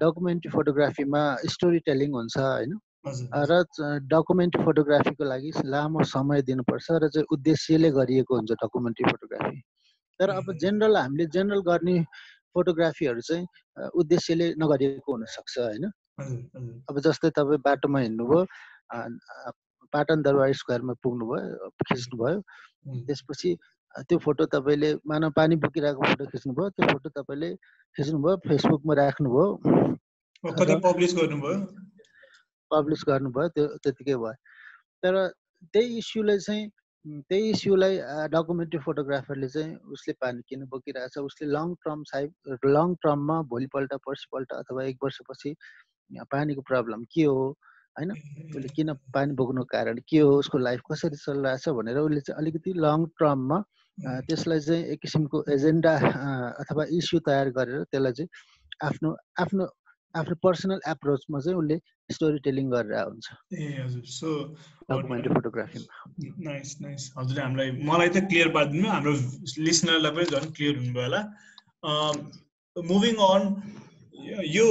डकुमेन्ट्री 0.01 0.51
फोटोग्राफीमा 0.51 1.21
स्टोरी 1.53 1.79
टेलिङ 1.87 2.11
हुन्छ 2.13 2.37
होइन? 2.37 2.71
र 3.49 3.51
डकुमेन्ट्री 4.11 4.63
फोटोग्राफीको 4.65 5.23
लागि 5.23 5.51
लामो 5.65 6.03
समय 6.13 6.41
दिनुपर्छ 6.49 6.87
र 7.03 7.09
चाहिँ 7.15 7.27
उद्देश्यले 7.31 7.89
गरिएको 7.97 8.33
हुन्छ 8.35 8.51
डकुमेन्ट्री 8.63 9.05
फोटोग्राफी 9.11 9.59
तर 10.19 10.29
अब 10.29 10.51
जेनरल 10.63 10.97
हामीले 10.97 11.25
जेनरल 11.35 11.61
गर्ने 11.69 11.95
फोटोग्राफीहरू 12.55 13.21
चाहिँ 13.27 13.45
उद्देश्यले 14.01 14.47
नगरिएको 14.57 15.11
हुनसक्छ 15.11 15.53
होइन? 15.59 15.85
अब 16.89 16.99
जस्तै 17.05 17.29
तपाईँ 17.37 17.61
बाटोमा 17.65 17.99
हिँड्नुभयो 17.99 18.41
पाटन 19.93 20.21
दरबार 20.23 20.53
स्क्वायरमा 20.55 20.93
पुग्नुभयो 21.03 21.69
खिच्नुभयो 21.83 22.39
त्यसपछि 23.05 23.49
त्यो 23.95 24.17
फोटो 24.19 24.45
तपाईँले 24.51 24.89
मानव 25.07 25.29
पानी 25.31 25.55
बोकिरहेको 25.63 26.01
फोटो 26.03 26.25
खिच्नुभयो 26.31 26.69
त्यो 26.75 26.85
फोटो 26.91 27.09
तपाईँले 27.17 27.49
खिच्नुभयो 27.95 28.35
फेसबुकमा 28.47 28.93
राख्नुभयो। 28.99 29.45
पब्लिस 30.43 31.11
गर्नुभयो? 31.15 31.55
पब्लिस 32.71 33.01
गर्नुभयो 33.07 33.47
त्यो 33.55 33.65
त्यतिकै 33.83 34.15
भयो। 34.19 34.33
तर 35.03 35.15
त्यही 35.73 35.97
इस्युलाई 35.97 36.37
चाहिँ 36.45 36.63
त्यही 37.29 37.49
इस्युलाई 37.55 37.93
डकुमेन्ट्री 38.33 38.79
फोटोग्राफरले 38.85 39.47
चाहिँ 39.55 39.75
उसले 39.93 40.13
पानी 40.21 40.41
किन 40.49 40.65
बोकिरहेछ 40.67 41.17
उसले 41.17 41.47
लङ 41.55 41.73
टर्म 41.85 42.03
साइड 42.11 42.29
लङ 42.65 42.95
टर्ममा 43.03 43.41
भोलिपल्ट 43.53 43.93
पर्सिपल्ट 44.05 44.51
अथवा 44.59 44.83
एक 44.83 44.97
वर्षपछि 45.03 45.55
पानीको 46.31 46.61
प्रब्लम 46.61 47.03
के 47.13 47.23
हो? 47.23 47.45
होइन? 47.97 48.11
उसले 48.11 48.69
किन 48.75 48.93
पानी 49.15 49.33
बोक्नुको 49.39 49.69
कारण 49.71 49.99
के 50.09 50.19
हो? 50.19 50.31
उसको 50.43 50.57
लाइफ 50.57 50.81
कसरी 50.91 51.15
चलिरहेछ 51.15 51.69
भनेर 51.79 51.97
उसले 51.97 52.21
चाहिँ 52.27 52.37
अलिकति 52.41 52.73
लङ 52.75 53.05
टर्ममा 53.19 53.63
त्यसलाई 54.03 54.59
चाहिँ 54.59 54.83
एक 54.93 54.99
किसिमको 55.01 55.43
एजेन्डा 55.55 55.93
अथवा 56.61 56.83
इस्यु 56.99 57.19
तयार 57.27 57.49
गरेर 57.57 57.83
त्यसलाई 57.91 58.13
चाहिँ 58.19 58.29
आफ्नो 58.87 59.09
आफ्नो 59.43 59.65
आफ्नो 60.15 60.35
पर्सनल 60.43 60.79
एप्रोचमा 60.87 61.39
चाहिँ 61.45 61.57
उसले 61.59 61.77
स्टोरी 62.15 62.39
टेलिङ 62.47 62.69
गरेर 62.71 62.93
हुन्छ 63.03 63.27
ए 63.53 63.67
हजुर। 63.83 64.03
सो 64.15 64.27
डकुमेन्ट्री 64.91 65.33
फोटोग्राफीमा। 65.33 65.91
नाइस 66.49 66.75
नाइस 66.81 67.11
हजुरले 67.17 67.41
हामीलाई 67.41 67.71
मलाई 67.89 68.09
त 68.09 68.23
क्लियर 68.29 68.49
पारिदिनु 68.57 68.87
हाम्रो 68.89 69.13
लिसनरलाई 69.69 70.11
पनि 70.19 70.25
झन् 70.31 70.53
क्लियर 70.59 70.77
हुनुभयो 70.77 71.03
होला। 71.03 71.21
मुभिङ 72.75 73.15
अन 73.31 73.43
यो 74.51 74.67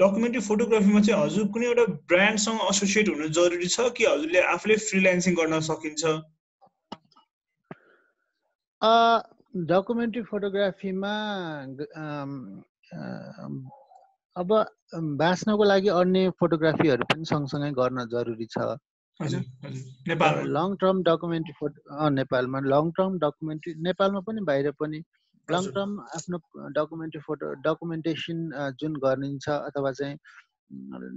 डकुमेन्ट्री 0.00 0.42
फोटोग्राफीमा 0.48 1.00
चाहिँ 1.06 1.22
हजुर 1.22 1.46
कुनै 1.54 1.66
एउटा 1.66 1.84
ब्रान्डसँग 2.12 2.66
एसोसिएट 2.70 3.08
हुनु 3.14 3.28
जरुरी 3.38 3.68
छ 3.76 3.88
कि 3.98 4.04
हजुरले 4.10 4.40
आफूले 4.54 4.76
फ्रिल्यान्सिङ 4.90 5.34
गर्न 5.40 5.60
सकिन्छ? 5.70 6.04
डकुमेन्ट्री 8.82 10.22
फोटोग्राफीमा 10.22 11.14
अब 14.36 14.52
बाँच्नको 15.20 15.64
लागि 15.64 15.88
अन्य 15.90 16.30
फोटोग्राफीहरू 16.40 17.04
पनि 17.12 17.24
सँगसँगै 17.24 17.70
गर्न 17.72 18.06
जरुरी 18.08 18.46
छ। 18.46 18.76
लङ 19.20 20.76
टर्म 20.80 21.02
डकुमेन्ट्री 21.02 21.54
फोटो 21.60 22.08
नेपालमा 22.08 22.60
लङ 22.66 22.90
टर्म 22.98 23.18
डकुमेन्ट्री 23.18 23.74
नेपालमा 23.82 24.20
पनि 24.28 24.40
बाहिर 24.42 24.70
पनि 24.80 25.02
लङ 25.48 25.66
टर्म 25.74 25.90
आफ्नो 26.16 26.38
डकुमेन्ट्री 26.70 27.20
फोटो 27.26 27.52
डकुमेन्टेसन 27.66 28.38
जुन 28.80 28.96
गरिन्छ 29.04 29.48
अथवा 29.48 29.92
चाहिँ 29.92 30.16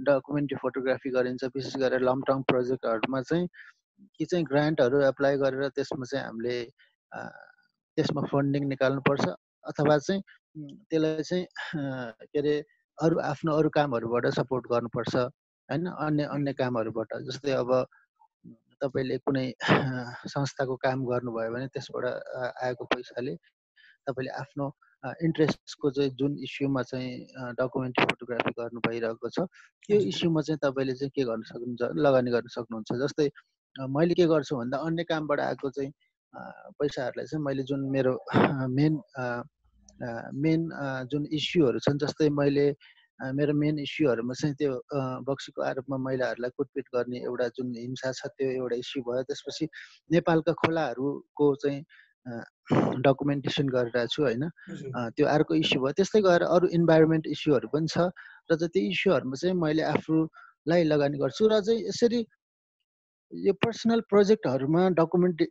डकुमेन्ट्री 0.04 0.58
फोटोग्राफी 0.62 1.10
गरिन्छ 1.10 1.50
विशेष 1.56 1.76
गरेर 1.76 2.00
लङ 2.02 2.20
टर्म 2.26 2.42
प्रोजेक्टहरूमा 2.42 3.20
चाहिँ 3.22 3.48
कि 4.14 4.24
चाहिँ 4.24 4.44
ग्रान्टहरू 4.44 5.00
एप्लाई 5.08 5.36
गरेर 5.38 5.68
त्यसमा 5.70 6.04
चाहिँ 6.04 6.24
हामीले 6.26 6.56
त्यसमा 7.96 8.22
फन्डिङ 8.32 8.68
निकाल्नुपर्छ 8.68 9.24
अथवा 9.70 9.96
चाहिँ 10.06 10.20
त्यसलाई 10.90 11.22
चाहिँ 11.30 11.44
के 12.30 12.38
अरे 12.38 12.54
अरू 12.98 13.18
आफ्नो 13.30 13.52
अरू 13.58 13.68
कामहरूबाट 13.76 14.26
सपोर्ट 14.38 14.64
गर्नुपर्छ 14.72 15.14
होइन? 15.16 15.86
अन्य 16.06 16.24
अन्य 16.34 16.52
कामहरूबाट। 16.60 17.08
जस्तै 17.28 17.52
अब 17.62 17.70
तपाईँले 18.82 19.16
कुनै 19.26 19.46
संस्थाको 20.34 20.76
काम 20.84 21.04
गर्नुभयो 21.10 21.50
भने 21.54 21.66
त्यसबाट 21.74 22.04
आएको 22.64 22.84
पैसाले 22.94 23.34
तपाईँले 24.06 24.30
आफ्नो 24.42 24.66
इन्ट्रेस्टको 25.26 25.90
चाहिँ 25.96 26.10
जुन 26.20 26.36
इस्युमा 26.46 26.82
चाहिँ 26.90 27.10
डकुमेन्ट्री 27.58 28.04
फोटोग्राफी 28.10 28.52
गर्नु 28.60 28.80
भइरहेको 28.86 29.28
छ 29.36 29.46
त्यो 29.88 29.98
इस्युमा 30.12 30.40
चाहिँ 30.46 30.58
तपाईँले 30.64 30.94
चाहिँ 31.00 31.10
के 31.16 31.24
गर्न 31.30 31.42
सक्नुहुन्छ 31.50 31.82
लगानी 32.06 32.30
गर्न 32.36 32.48
सक्नुहुन्छ? 32.56 32.90
जस्तै 33.04 33.28
मैले 33.96 34.14
के 34.14 34.26
गर्छु 34.32 34.56
भन्दा 34.56 34.78
अन्य 34.86 35.04
कामबाट 35.10 35.40
आएको 35.40 35.70
चाहिँ 35.76 35.90
पैसाहरूलाई 36.78 37.26
चाहिँ 37.26 37.44
मैले 37.44 37.62
जुन 37.70 37.80
मेरो 37.94 38.14
मेन 38.74 38.94
मेन 40.44 40.60
जुन 41.10 41.26
इस्युहरू 41.38 41.78
छन् 41.86 41.98
जस्तै 42.02 42.28
मैले 42.40 42.66
मेरो 43.38 43.52
मेन 43.54 43.78
इस्युहरूमा 43.78 44.34
चाहिँ 44.34 44.54
त्यो 44.58 44.72
बक्सीको 45.26 45.62
आरोपमा 45.62 45.96
महिलाहरूलाई 46.06 46.50
कुटपिट 46.58 46.86
गर्ने 46.94 47.18
एउटा 47.24 47.46
जुन 47.58 47.70
हिंसा 47.78 48.10
छ 48.12 48.26
त्यो 48.34 48.48
एउटा 48.50 48.76
इस्यु 48.82 49.02
भयो। 49.06 49.22
त्यसपछि 49.30 49.64
नेपालका 50.10 50.52
खोलाहरूको 50.62 51.46
चाहिँ 51.62 51.80
डकुमेन्टेसन 53.06 53.66
गरिरहेको 53.70 54.12
छु 54.14 54.22
होइन। 54.26 54.44
त्यो 55.14 55.26
अर्को 55.36 55.54
इस्यु 55.62 55.78
भयो। 55.82 55.92
त्यस्तै 55.94 56.20
गरेर 56.26 56.48
अरू 56.50 56.66
इन्भाइरोमेन्ट 56.78 57.26
इस्युहरू 57.34 57.68
पनि 57.70 57.86
छ। 57.86 58.10
र 58.50 58.56
चाहिँ 58.58 58.72
त्यो 58.74 58.82
इस्युहरूमा 58.90 59.36
चाहिँ 59.40 59.56
मैले 59.62 59.82
आफूलाई 59.94 60.82
लगानी 60.92 61.16
गर्छु। 61.22 61.48
र 61.48 61.60
चाहिँ 61.62 61.80
यसरी 61.88 62.20
यो 63.32 63.52
पर्सनल 63.64 64.00
प्रोजेक्टहरूमा 64.10 64.82
डकुमेन्टे 64.98 65.44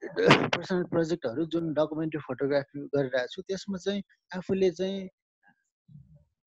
पर्सनल 0.56 0.84
प्रोजेक्टहरू 0.92 1.46
जुन 1.54 1.74
डकुमेन्ट्री 1.74 2.20
फोटोग्राफी 2.28 2.80
गरिरहेको 2.96 3.34
छु 3.34 3.42
त्यसमा 3.50 3.78
चाहिँ 3.86 4.02
आफूले 4.38 4.70
चाहिँ 4.72 5.00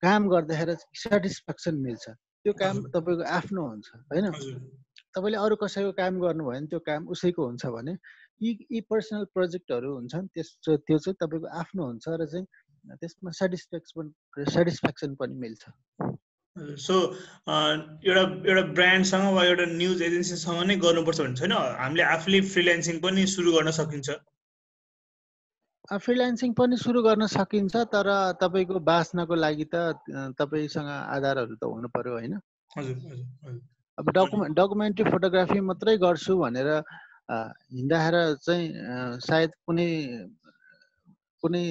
काम 0.03 0.27
गर्दाखेरि 0.29 0.75
सेटिस्फ्याक्सन 1.03 1.75
मिल्छ। 1.85 2.05
त्यो 2.45 2.53
काम 2.53 2.75
तपाईँको 2.93 3.23
आफ्नो 3.37 3.61
हुन्छ 3.67 3.87
होइन? 4.11 4.25
तपाईँले 5.15 5.37
अरू 5.37 5.55
कसैको 5.61 5.91
काम 5.99 6.19
गर्नुभयो 6.21 6.49
भने 6.49 6.67
त्यो 6.67 6.79
काम 6.89 7.07
उसैको 7.13 7.45
हुन्छ 7.45 7.65
भने 7.75 7.93
यी 8.41 8.51
यी 8.71 8.81
पर्सनल 8.89 9.23
प्रोजेक्टहरू 9.33 9.89
हुन्छन् 9.95 10.27
त्यस 10.33 10.49
त्यो 10.65 10.97
चाहिँ 10.97 11.17
तपाईँको 11.21 11.47
आफ्नो 11.61 11.83
हुन्छ 11.85 12.05
र 12.07 12.25
चाहिँ 12.33 12.45
त्यसमा 13.01 13.31
सेटिस्फ्याक्सन 13.39 14.05
सेटिस्फ्याक्सन 14.55 15.15
पनि 15.19 15.35
मिल्छ। 15.43 15.63
सो 16.57 16.95
एउटा 17.47 18.23
एउटा 18.49 18.61
ब्रान्डसँग 18.77 19.33
वा 19.35 19.43
एउटा 19.45 19.65
न्युज 19.73 20.01
एजेन्सीसँग 20.01 20.63
नै 20.67 20.75
गर्नुपर्छ 20.85 21.19
भन्ने 21.21 21.39
छैन? 21.39 21.53
हामीले 21.81 22.03
आफूले 22.03 22.41
फ्रिल्यान्सिङ 22.53 22.99
पनि 23.05 23.25
सुरु 23.33 23.51
गर्न 23.57 23.71
सकिन्छ। 23.79 24.09
फ्रिल्यान्सिङ 26.05 26.53
पनि 26.53 26.77
सुरु 26.77 27.01
गर्न 27.03 27.27
सकिन्छ 27.33 27.75
तर 27.93 28.07
तपाईँको 28.41 28.79
बाँच्नको 28.89 29.35
लागि 29.35 29.67
त 29.73 29.75
तपाईँसँग 30.39 30.89
आधारहरू 30.89 31.55
त 31.55 31.63
हुनु 31.63 31.87
पर्यो 31.95 32.13
होइन? 32.17 32.33
अब 33.97 34.09
डकुमेन्ट 34.17 34.57
डकुमेन्ट्री 34.57 35.09
फोटोग्राफी 35.11 35.59
मात्रै 35.69 35.97
गर्छु 35.97 36.33
भनेर 36.41 36.69
हिँड्दाखेरि 37.29 38.23
चाहिँ 38.45 38.65
सायद 39.21 39.51
कुनै 39.67 39.89
कुनै 41.43 41.63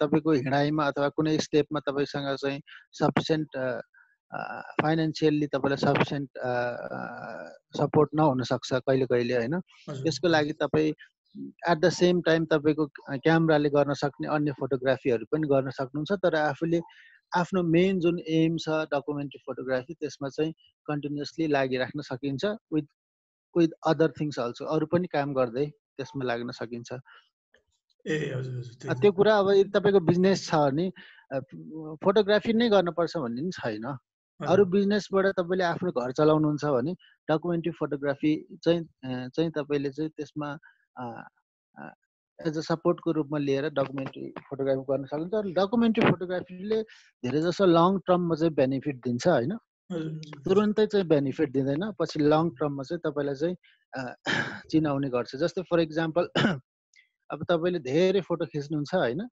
तपाईँको 0.00 0.32
हिँडाइमा 0.32 0.86
अथवा 0.90 1.08
कुनै 1.18 1.36
स्टेपमा 1.44 1.80
तपाईँसँग 1.86 2.34
चाहिँ 2.38 2.60
सफिसियन्ट 2.98 3.50
फाइनेन्सियल्ली 4.80 5.46
तपाईँलाई 5.52 5.80
सफिसियन्ट 5.84 6.28
सपोर्ट 7.76 8.10
नहुनसक्छ 8.14 8.72
कहिले 8.86 9.06
कहिले 9.12 9.34
होइन? 9.34 9.60
त्यसको 9.88 10.28
लागि 10.28 10.52
तपाईँ 10.60 10.90
एट 11.68 11.78
द 11.78 11.88
सेम 11.90 12.20
टाइम 12.26 12.44
तपाईँको 12.52 12.86
क्यामराले 13.24 13.68
गर्न 13.70 13.94
सक्ने 14.02 14.28
अन्य 14.36 14.52
फोटोग्राफीहरू 14.60 15.24
पनि 15.32 15.48
गर्न 15.48 15.70
सक्नुहुन्छ 15.78 16.18
तर 16.24 16.34
आफूले 16.36 16.80
आफ्नो 17.32 17.62
मेन 17.62 18.00
जुन 18.00 18.18
एम 18.36 18.56
छ 18.64 18.84
डकुमेन्ट्री 18.92 19.40
फोटोग्राफी 19.46 19.94
त्यसमा 19.94 20.28
चाहिँ 20.36 20.52
कन्टिन्युसली 20.88 21.46
लागिराख्न 21.48 22.00
सकिन्छ 22.10 22.44
with 22.74 22.86
with 23.54 23.70
other 23.86 24.12
things 24.20 24.38
also 24.38 24.64
अरू 24.74 24.86
पनि 24.92 25.06
काम 25.12 25.32
गर्दै 25.34 25.66
त्यसमा 25.96 26.24
लाग्न 26.24 26.50
सकिन्छ। 26.58 26.90
ए 28.06 28.16
हजुर 28.34 28.94
त्यो 29.00 29.12
कुरा 29.12 29.38
अब 29.38 29.48
तपाईँको 29.74 30.00
बिजनेस 30.10 30.44
छ 30.48 30.60
भने 30.66 30.86
फोटोग्राफी 32.04 32.52
नै 32.52 32.68
गर्नुपर्छ 32.76 33.16
भन्ने 33.16 33.42
पनि 33.42 33.52
छैन। 33.60 33.86
अरू 34.40 34.64
बिजनेसबाट 34.70 35.26
तपाईँले 35.36 35.64
आफ्नो 35.64 35.90
घर 35.92 36.12
चलाउनुहुन्छ 36.12 36.64
भने 36.64 36.92
डकुमेन्ट्री 37.28 37.72
फोटोग्राफी 37.78 38.32
चाहिँ 38.64 38.82
चाहिँ 39.34 39.50
तपाईँले 39.50 39.90
चाहिँ 39.90 40.10
त्यसमा 40.16 40.50
एज 42.38 42.58
अ 42.58 42.60
सपोर्टको 42.62 43.12
रूपमा 43.12 43.38
लिएर 43.38 43.68
डकुमेन्ट्री 43.74 44.26
फोटोग्राफी 44.48 44.82
गर्न 44.90 45.04
सक्नुहुन्छ 45.10 45.54
डकुमेन्ट्री 45.58 46.10
फोटोग्राफीले 46.10 46.78
धेरै 47.24 47.40
जसो 47.42 47.66
लङ 47.66 47.98
टर्ममा 48.06 48.34
चाहिँ 48.34 48.54
बेनिफिट 48.54 48.96
दिन्छ 49.04 49.26
होइन? 49.26 49.56
तुरुन्तै 50.46 50.86
चाहिँ 50.86 51.06
बेनिफिट 51.08 51.52
दिँदैन 51.52 51.90
पछि 51.98 52.22
लङ 52.22 52.50
टर्ममा 52.60 52.82
चाहिँ 52.88 53.00
तपाईँलाई 53.04 53.34
चाहिँ 53.42 53.56
चिनाउने 54.70 55.08
गर्छ। 55.10 55.36
जस्तै 55.42 55.62
फर 55.70 55.80
इक्जाम्पल 55.80 56.28
अब 57.30 57.44
तपाईँले 57.50 57.78
धेरै 57.90 58.20
फोटो 58.28 58.46
खिच्नुहुन्छ 58.54 58.94
होइन? 58.94 59.26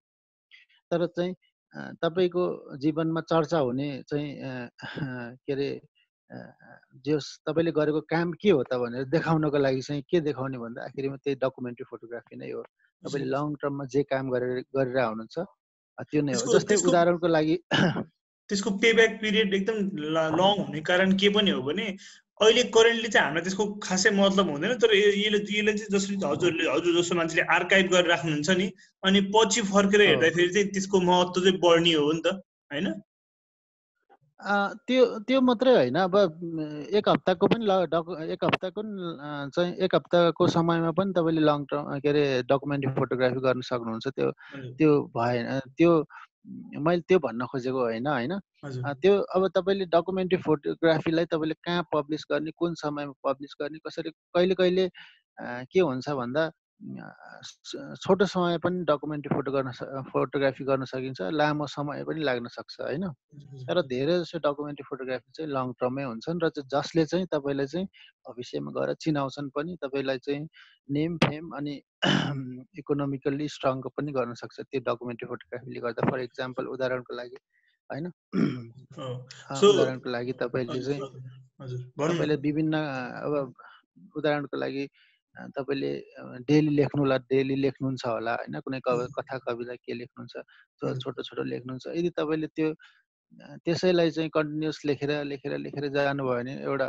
तर 0.90 1.06
चाहिँ 1.06 1.34
तपाईँको 1.74 2.44
जीवनमा 2.76 3.20
चर्चा 3.20 3.58
हुने 3.58 3.88
चाहिँ 4.02 4.30
के 5.44 5.52
अरे 5.52 5.68
जस 7.06 7.26
तपाईँले 7.46 7.72
गरेको 7.72 8.00
काम 8.10 8.32
के 8.32 8.50
हो 8.50 8.62
त 8.62 8.74
भनेर 8.82 9.04
देखाउनको 9.06 9.58
लागि 9.58 9.82
चाहिँ 9.82 10.02
के 10.10 10.20
देखाउने 10.20 10.58
भन्दा 10.58 10.84
आखिरमा 10.84 11.16
त्यही 11.16 11.36
डकुमेन्ट्री 11.36 11.84
फोटोग्राफी 11.90 12.36
नै 12.36 12.50
हो। 12.50 12.62
तपाईँले 13.02 13.28
लङ 13.30 13.54
टर्ममा 13.62 13.84
जे 13.84 14.02
काम 14.02 14.30
गरेर 14.30 14.58
गरेर 14.74 14.98
हुनुहुन्छ 14.98 15.36
त्यो 16.02 16.22
नै 16.22 16.32
हो। 16.34 16.42
जस्तै 16.52 16.76
उदाहरणको 16.82 17.28
लागि 17.28 17.56
त्यसको 18.50 18.70
पेब्याक 18.78 19.12
पिरियड 19.20 19.54
एकदम 19.54 19.78
लङ 20.16 20.40
हुने 20.58 20.80
कारण 20.80 21.12
के 21.18 21.28
पनि 21.28 21.50
हो 21.50 21.62
भने 21.62 21.86
अहिले 22.40 22.62
करेन्टली 22.62 23.08
चाहिँ 23.08 23.26
हामीलाई 23.26 23.42
त्यसको 23.42 23.64
खासै 23.82 24.10
मतलब 24.10 24.50
हुँदैन 24.50 24.74
तर 24.74 24.94
यसले 24.94 25.38
यसले 25.38 25.72
चाहिँ 25.72 25.90
जसरी 25.90 26.16
हजुरले 26.24 26.70
हजुर 26.70 27.00
जस्तो 27.00 27.14
मान्छेले 27.14 27.42
आर्काइभ 27.42 27.90
गरेर 27.90 28.10
राख्नुहुन्छ 28.10 28.50
नि 28.50 28.70
अनि 29.02 29.20
पछि 29.34 29.62
फर्केर 29.62 30.02
हेर्दाखेरि 30.02 30.52
चाहिँ 30.52 30.68
त्यसको 30.68 31.00
महत्त्व 31.00 31.40
चाहिँ 31.40 31.58
बढ्ने 31.58 31.92
हो 31.92 32.12
नि 32.12 32.20
त 32.20 32.34
होइन? 32.72 32.92
त्यो 34.86 35.04
त्यो 35.18 35.40
मात्रै 35.40 35.72
होइन 35.74 35.96
अब 35.96 36.16
एक 36.92 37.08
हप्ताको 37.08 37.46
पनि 37.46 37.64
ल 37.66 37.72
एक 38.30 38.44
हप्ताको 38.44 38.82
चाहिँ 39.48 39.74
एक 39.76 39.94
हप्ताको 39.94 40.48
समयमा 40.48 40.90
पनि 40.90 41.12
तपाईँले 41.16 41.40
लङ 41.40 41.64
टर्म 41.64 41.98
के 41.98 42.08
अरे 42.08 42.24
डकुमेन्ट्री 42.42 42.92
फोटोग्राफी 42.92 43.40
गर्न 43.40 43.60
सक्नुहुन्छ 43.60 44.08
त्यो 44.08 44.30
त्यो 44.78 44.92
भएन 45.16 45.60
त्यो 45.76 45.92
मैले 46.46 47.00
त्यो 47.02 47.18
भन्न 47.18 47.46
खोजेको 47.46 47.80
होइन 47.80 48.06
होइन। 48.06 48.32
त्यो 49.02 49.12
अब 49.34 49.46
तपाईँले 49.54 49.84
डकुमेन्ट्री 49.86 50.38
फोटोग्राफीलाई 50.42 51.24
तपाईँले 51.26 51.54
कहाँ 51.64 51.82
पब्लिस 51.92 52.24
गर्ने 52.30 52.50
कुन 52.56 52.74
समयमा 52.74 53.14
पब्लिस 53.24 53.54
गर्ने 53.60 53.78
कसरी 53.86 54.10
कहिले 54.34 54.54
कहिले 54.54 54.88
के 55.66 55.80
हुन्छ 55.80 56.08
भन्दा 56.10 56.50
छोटो 56.80 58.26
समय 58.26 58.58
पनि 58.58 58.84
डकुमेन्ट्री 58.84 59.34
फोटो 59.34 59.52
गर्न 59.52 59.70
फोटोग्राफी 60.12 60.64
गर्न 60.64 60.84
सकिन्छ 60.84 61.20
लामो 61.32 61.66
समय 61.66 62.04
पनि 62.04 62.20
लाग्न 62.20 62.48
सक्छ 62.48 62.80
होइन? 62.80 63.08
तर 63.64 63.80
धेरै 63.82 64.18
जस्तो 64.20 64.38
डकुमेन्ट्री 64.38 64.84
फोटोग्राफी 64.84 65.32
चाहिँ 65.32 65.50
लङ 65.50 65.72
टर्ममै 65.80 66.04
हुन्छन् 66.04 66.40
र 66.44 66.50
जसले 66.68 67.04
चाहिँ 67.06 67.26
तपाईँलाई 67.32 67.66
चाहिँ 67.66 67.86
भविष्यमा 68.28 68.70
गएर 68.70 68.94
चिनाउँछन् 68.94 69.50
पनि 69.50 69.76
तपाईँलाई 69.82 70.18
चाहिँ 70.18 70.48
नेम 70.88 71.16
फेम 71.16 71.50
अनि 71.56 71.74
इकोनोमिकल्ली 72.78 73.48
स्ट्रङको 73.48 73.88
पनि 73.88 74.12
गर्न 74.12 74.34
सक्छ 74.34 74.60
त्यो 74.60 74.80
डकुमेन्ट्री 74.84 75.28
फोटोग्राफीले 75.28 75.80
गर्दा। 75.80 76.10
फर 76.10 76.20
इक्जाम्पल 76.20 76.66
उदाहरणको 76.66 77.14
लागि 77.14 77.38
होइन? 77.90 78.12
उदाहरणको 79.64 80.10
लागि 80.10 80.32
तपाईँले 80.44 80.80
चाहिँ 80.82 81.00
तपाईँले 81.98 82.36
विभिन्न 82.36 82.74
अब 83.24 83.54
उदाहरणको 84.16 84.56
लागि 84.56 84.88
तपाईँले 85.56 85.92
डेली 86.48 86.70
लेख्नुलाई 86.76 87.18
डेली 87.30 87.56
लेख्नुहुन्छ 87.64 88.04
होला 88.06 88.34
होइन? 88.40 88.60
कुनै 88.64 88.80
कथा 88.86 89.36
कविता 89.46 89.74
के 89.84 89.94
लेख्नुहुन्छ 90.00 90.34
छोटो 91.02 91.22
छोटो 91.22 91.42
लेख्नुहुन्छ। 91.52 91.84
यदि 91.98 92.10
तपाईँले 92.18 92.46
त्यो 92.56 92.68
त्यसैलाई 93.64 94.10
चाहिँ 94.16 94.30
कन्टिन्युस 94.36 94.78
लेखेर 94.88 95.10
लेखेर 95.32 95.52
लेखेर 95.58 95.88
जानुभयो 95.96 96.36
भने 96.36 96.52
एउटा 96.62 96.88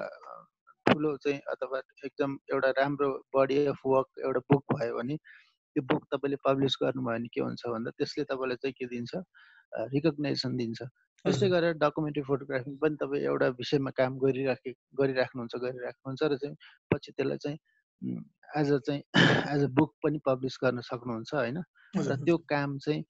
ठुलो 0.87 1.15
चाहिँ 1.23 1.39
अथवा 1.53 1.79
एकदम 2.05 2.37
एउटा 2.53 2.69
राम्रो 2.79 3.09
बडी 3.35 3.57
अफ 3.73 3.79
वर्क 3.85 4.07
एउटा 4.25 4.39
बुक 4.51 4.63
भयो 4.73 4.97
भने 4.97 5.15
त्यो 5.17 5.81
बुक 5.89 6.03
तपाईँले 6.13 6.37
पब्लिस 6.47 6.77
गर्नुभयो 6.83 7.17
भने 7.17 7.27
के 7.33 7.41
हुन्छ 7.41 7.63
भन्दा 7.67 7.91
त्यसले 7.97 8.23
तपाईँलाई 8.31 8.57
चाहिँ 8.63 8.75
के 8.79 8.85
दिन्छ? 8.95 9.11
रिकग्नाइजेसन 9.93 10.55
दिन्छ। 10.57 10.79
त्यस्तै 11.25 11.47
गरेर 11.49 11.73
डकुमेन्ट्री 11.83 12.23
फोटोग्राफी 12.23 12.71
पनि 12.81 12.95
तपाईँ 13.01 13.23
एउटा 13.27 13.47
विषयमा 13.59 13.91
काम 13.99 14.17
गरिराखे 14.23 14.71
गरिराख्नुहुन्छ 14.99 15.55
गरिराख्नुहुन्छ 15.63 16.23
र 16.23 16.37
चाहिँ 16.37 16.55
पछि 16.91 17.11
त्यसलाई 17.11 17.37
चाहिँ 17.43 17.57
एज 18.01 18.71
अ 18.71 18.77
चाहिँ 18.77 19.01
एज 19.53 19.63
अ 19.63 19.67
बुक 19.73 19.93
पनि 20.03 20.19
पब्लिस 20.25 20.57
गर्न 20.63 20.81
सक्नुहुन्छ 20.81 21.33
होइन? 21.33 21.57
र 21.93 22.15
त्यो 22.25 22.37
काम 22.47 22.77
चाहिँ 22.77 23.03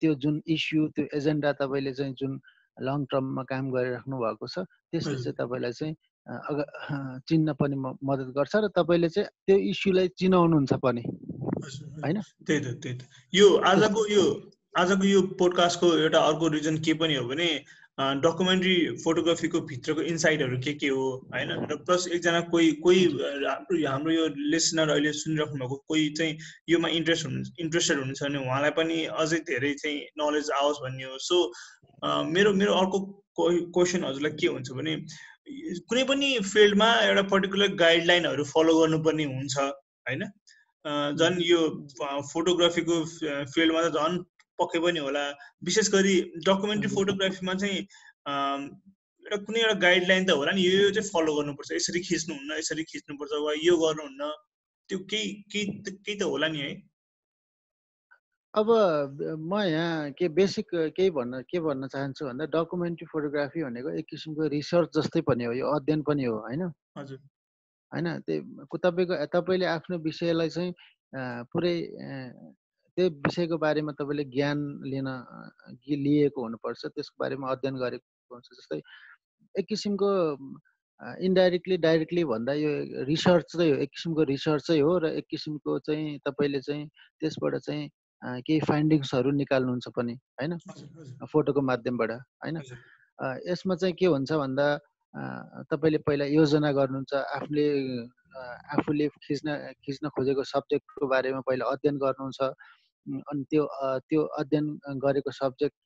त्यो 0.00 0.14
जुन 0.14 0.42
इस्यु 0.46 0.88
त्यो 0.96 1.04
एजेन्डा 1.16 1.52
तपाईँले 1.60 1.92
चाहिँ 1.92 2.14
जुन 2.14 2.40
लङ 2.76 3.04
टर्ममा 3.10 3.42
काम 3.42 3.70
गरिराख्नु 3.72 4.16
भएको 4.16 4.46
छ 4.46 4.64
त्यसले 4.92 5.16
चाहिँ 5.16 5.36
तपाईँलाई 5.38 5.72
चाहिँ 5.72 5.94
अग 6.26 6.58
चिन्न 7.28 7.52
पनि 7.54 7.76
मद्दत 7.76 8.28
गर्छ 8.36 8.54
र 8.56 8.68
तपाईँले 8.76 9.08
चाहिँ 9.08 9.28
त्यो 9.46 9.56
इस्युलाई 9.72 10.08
चिनाउनुहुन्छ 10.18 10.72
पनि 10.82 11.02
होइन? 11.02 12.20
त्यही 12.46 12.60
त 12.60 12.66
त्यही 12.82 12.94
त। 12.98 13.02
यो 13.32 13.46
आजको 13.64 14.06
यो 14.06 14.24
आजको 14.74 15.04
यो 15.06 15.20
पोडकास्टको 15.40 15.86
एउटा 15.98 16.20
अर्को 16.20 16.48
रिजन 16.52 16.76
के 16.84 16.94
पनि 16.94 17.14
हो 17.16 17.24
भने 17.28 17.48
डकुमेन्ट्री 17.98 18.76
फोटोग्राफीको 19.04 19.60
भित्रको 19.68 20.00
इन्साइटहरू 20.12 20.56
के 20.64 20.72
के 20.80 20.88
हो 20.88 21.04
होइन? 21.32 21.50
र 21.70 21.76
प्लस 21.86 22.06
एकजना 22.08 22.40
कोही 22.52 22.72
कोही 22.84 23.04
हाम्रो 23.44 23.76
हाम्रो 23.88 24.12
यो 24.12 24.26
लिसनर 24.52 24.90
अहिले 24.94 25.12
सुनिराख्नु 25.20 25.58
भएको 25.60 25.76
कोही 25.88 26.08
चाहिँ 26.18 26.36
योमा 26.68 26.88
इन्ट्रेस्ट 26.98 27.26
हुनु 27.26 27.40
इन्ट्रेस्टेड 27.64 27.98
हुनुहुन्छ 27.98 28.22
भने 28.22 28.38
उहाँलाई 28.44 28.70
पनि 28.76 29.04
अझै 29.24 29.38
धेरै 29.48 29.72
चाहिँ 29.80 29.98
नलेज 30.20 30.50
आओस् 30.60 30.82
भन्ने 30.84 31.04
हो। 31.04 31.18
सो 31.18 31.36
मेरो 32.36 32.52
मेरो 32.60 32.74
अर्को 32.74 32.98
क्वेसन 33.72 34.04
हजुरलाई 34.04 34.36
के 34.40 34.46
हुन्छ 34.46 34.68
भने 34.76 34.96
कुनै 35.88 36.04
पनि 36.12 36.28
फिल्डमा 36.52 36.92
एउटा 37.08 37.22
पर्टिकुलर 37.32 37.74
गाइडलाइनहरू 37.80 38.44
फलो 38.52 38.78
गर्नुपर्ने 38.80 39.24
हुन्छ 39.32 39.56
होइन? 39.58 40.22
झन् 41.18 41.42
यो 41.42 41.60
फोटोग्राफीको 42.32 42.96
फिल्डमा 43.54 43.88
त 43.88 43.92
झन् 43.96 44.24
पक्कै 44.58 44.80
पनि 44.86 44.98
होला। 45.06 45.22
विशेष 45.68 45.88
गरी 45.94 46.14
डकुमेन्ट्री 46.46 46.90
फोटोग्राफीमा 46.94 47.54
चाहिँ 47.60 47.78
एउटा 48.26 49.36
कुनै 49.46 49.60
एउटा 49.60 49.76
गाइडलाइन 49.86 50.26
त 50.26 50.30
होला 50.40 50.52
नि 50.56 50.62
यो 50.66 50.90
चाहिँ 50.96 51.10
फलो 51.12 51.36
गर्नुपर्छ। 51.36 51.70
यसरी 51.78 52.00
खिच्नुहुन्न 52.08 52.58
यसरी 52.58 52.84
खिच्नुपर्छ 52.90 53.32
वा 53.46 53.52
यो 53.62 53.76
गर्नुहुन्न 53.84 54.30
त्यो 54.88 54.98
केही 55.10 55.32
केही 55.52 55.64
केही 55.86 56.18
त 56.18 56.22
होला 56.32 56.48
नि 56.48 56.60
है। 56.66 56.74
अब 58.54 58.68
म 59.36 59.52
यहाँ 59.68 60.10
के 60.18 60.28
बेसिक 60.32 60.68
केही 60.96 61.10
भन्न 61.12 61.40
के 61.50 61.60
भन्न 61.60 61.86
चाहन्छु 61.92 62.24
भन्दा 62.24 62.44
डकुमेन्ट्री 62.54 63.06
फोटोग्राफी 63.12 63.62
भनेको 63.62 63.90
एक 64.00 64.06
किसिमको 64.10 64.46
रिसर्च 64.56 64.88
जस्तै 64.96 65.20
पनि 65.28 65.44
हो 65.44 65.52
यो 65.52 65.66
अध्ययन 65.76 66.02
पनि 66.08 66.24
हो 66.24 66.36
होइन? 66.40 66.62
हजुर। 66.96 67.18
होइन? 67.92 68.06
त्यो 68.24 68.76
तपाईँको 68.84 69.14
तपाईँले 69.34 69.66
आफ्नो 69.66 69.96
विषयलाई 70.08 70.48
चाहिँ 70.56 70.72
पुरै 71.52 71.74
त्यो 72.96 73.08
विषयको 73.26 73.56
बारेमा 73.60 73.92
तपाईँले 73.92 74.24
ज्ञान 74.32 74.58
लिन 74.92 75.08
लिएको 76.04 76.42
हुनुपर्छ 76.42 76.82
त्यसको 76.96 77.16
बारेमा 77.20 77.50
अध्ययन 77.52 77.76
गरेको 77.76 78.34
हुन्छ। 78.34 78.48
जस्तै 78.56 78.80
एक 79.54 79.66
किसिमको 79.68 80.08
इन्डाइरेक्टली 81.28 81.76
डाइरेक्टली 81.76 82.24
भन्दा 82.24 82.52
यो 82.56 82.70
रिसर्च 83.04 83.46
चाहिँ 83.52 83.72
हो। 83.72 83.76
एक 83.84 83.90
किसिमको 83.92 84.22
रिसर्चै 84.32 84.78
हो 84.80 84.92
र 85.04 85.06
एक 85.20 85.26
किसिमको 85.30 85.78
चाहिँ 85.84 86.18
तपाईँले 86.24 86.60
चाहिँ 86.64 86.88
त्यसबाट 87.20 87.54
चाहिँ 87.68 87.84
केही 88.48 88.60
फाइन्डिङ्सहरू 88.64 89.30
निकाल्नुहुन्छ 89.30 89.86
पनि 89.96 90.14
होइन? 90.40 90.56
फोटोको 91.32 91.60
माध्यमबाट 91.60 92.10
होइन? 92.40 92.56
यसमा 93.44 93.74
चाहिँ 93.76 93.94
के 94.00 94.06
हुन्छ 94.08 94.32
भन्दा 94.32 94.66
तपाईँले 95.68 95.98
पहिला 96.06 96.24
योजना 96.32 96.72
गर्नुहुन्छ 96.72 97.12
आफूले 97.12 97.66
आफूले 98.72 99.06
खिच्न 99.24 99.48
खिच्न 99.84 100.08
खोजेको 100.16 100.42
सब्जेक्टको 100.44 101.06
बारेमा 101.12 101.40
पहिला 101.44 101.64
अध्ययन 101.72 101.96
गर्नुहुन्छ। 102.00 102.40
अनि 103.06 103.42
त्यो 103.50 103.64
त्यो 104.08 104.22
अध्ययन 104.40 104.66
गरेको 105.04 105.30
सब्जेक्ट 105.32 105.76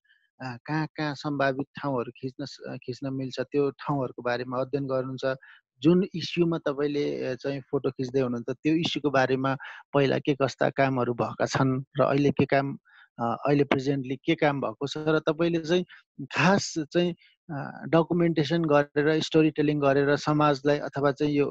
कहाँ 0.41 0.87
कहाँ 0.97 1.15
सम्भावित 1.15 1.67
ठाउँहरू 1.79 2.11
खिच्न 2.17 2.45
खिच्न 2.85 3.13
मिल्छ 3.13 3.41
त्यो 3.41 3.71
ठाउँहरूको 3.83 4.23
बारेमा 4.23 4.61
अध्ययन 4.61 4.87
गर्नुहुन्छ। 4.87 5.35
जुन 5.83 6.03
इस्युमा 6.15 6.59
तपाईँले 6.67 7.05
चाहिँ 7.37 7.61
फोटो 7.71 7.91
खिच्दै 7.91 8.21
हुनुहुन्छ 8.21 8.51
त्यो 8.63 8.75
इस्युको 8.85 9.11
बारेमा 9.11 9.53
पहिला 9.93 10.19
के 10.25 10.35
कस्ता 10.41 10.69
कामहरू 10.77 11.13
भएका 11.15 11.47
छन् 11.47 11.73
र 11.99 12.01
अहिले 12.05 12.31
के 12.37 12.45
काम 12.47 12.77
अहिले 13.21 13.65
प्रेजेन्टली 13.65 14.17
के 14.25 14.35
काम 14.35 14.61
भएको 14.61 14.87
छ? 14.87 14.97
र 15.09 15.19
तपाईँले 15.29 15.61
चाहिँ 15.61 15.85
खास 16.33 16.65
चाहिँ 16.93 17.15
डकुमेन्टेसन 17.93 18.65
गरेर 18.73 19.21
स्टोरी 19.27 19.51
टेलिङ 19.59 19.81
गरेर 19.81 20.17
समाजलाई 20.25 20.79
अथवा 20.89 21.11
चाहिँ 21.13 21.35
यो 21.35 21.47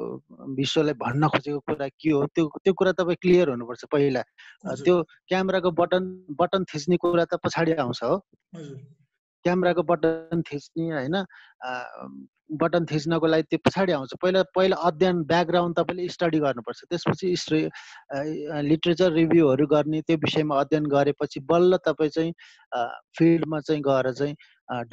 विश्वलाई 0.59 0.93
भन्न 1.03 1.27
खोजेको 1.27 1.59
कुरा 1.67 1.87
के 1.91 2.11
हो 2.11 2.25
त्यो 2.35 2.45
त्यो 2.63 2.73
कुरा 2.73 2.91
तपाईँ 2.99 3.17
क्लियर 3.21 3.49
हुनुपर्छ 3.49 3.83
पहिला। 3.91 4.21
त्यो 4.83 4.95
क्यामेराको 5.27 5.71
बटन 5.81 6.03
बटन 6.39 6.63
थिच्ने 6.73 6.97
कुरा 7.03 7.25
त 7.25 7.39
पछाडि 7.43 7.71
आउँछ 7.83 8.03
हो। 8.03 8.15
क्यामेराको 9.45 9.83
बटन 9.91 10.41
थिच्ने 10.47 10.91
होइन 10.91 11.15
बटन 12.61 12.85
थिच्नको 12.91 13.27
लागि 13.27 13.43
त्यो 13.49 13.59
पछाडि 13.65 13.91
आउँछ। 13.93 14.13
पहिला 14.21 14.43
पहिला 14.55 14.75
अध्ययन 14.89 15.21
ब्याकग्राउन्ड 15.31 15.75
तपाईँले 15.79 16.07
स्टडी 16.15 16.39
गर्नुपर्छ। 16.39 16.79
त्यसपछि 16.91 17.59
लिट्रेचर 18.69 19.11
रिभ्यूहरू 19.13 19.65
गर्ने 19.73 20.01
त्यो 20.07 20.17
विषयमा 20.25 20.59
अध्ययन 20.59 20.85
गरेपछि 20.95 21.39
बल्ल 21.51 21.77
तपाईँ 21.85 22.09
चाहिँ 22.15 22.31
फिल्डमा 23.17 23.59
चाहिँ 23.67 23.81
गएर 23.83 24.11
चाहिँ 24.11 24.35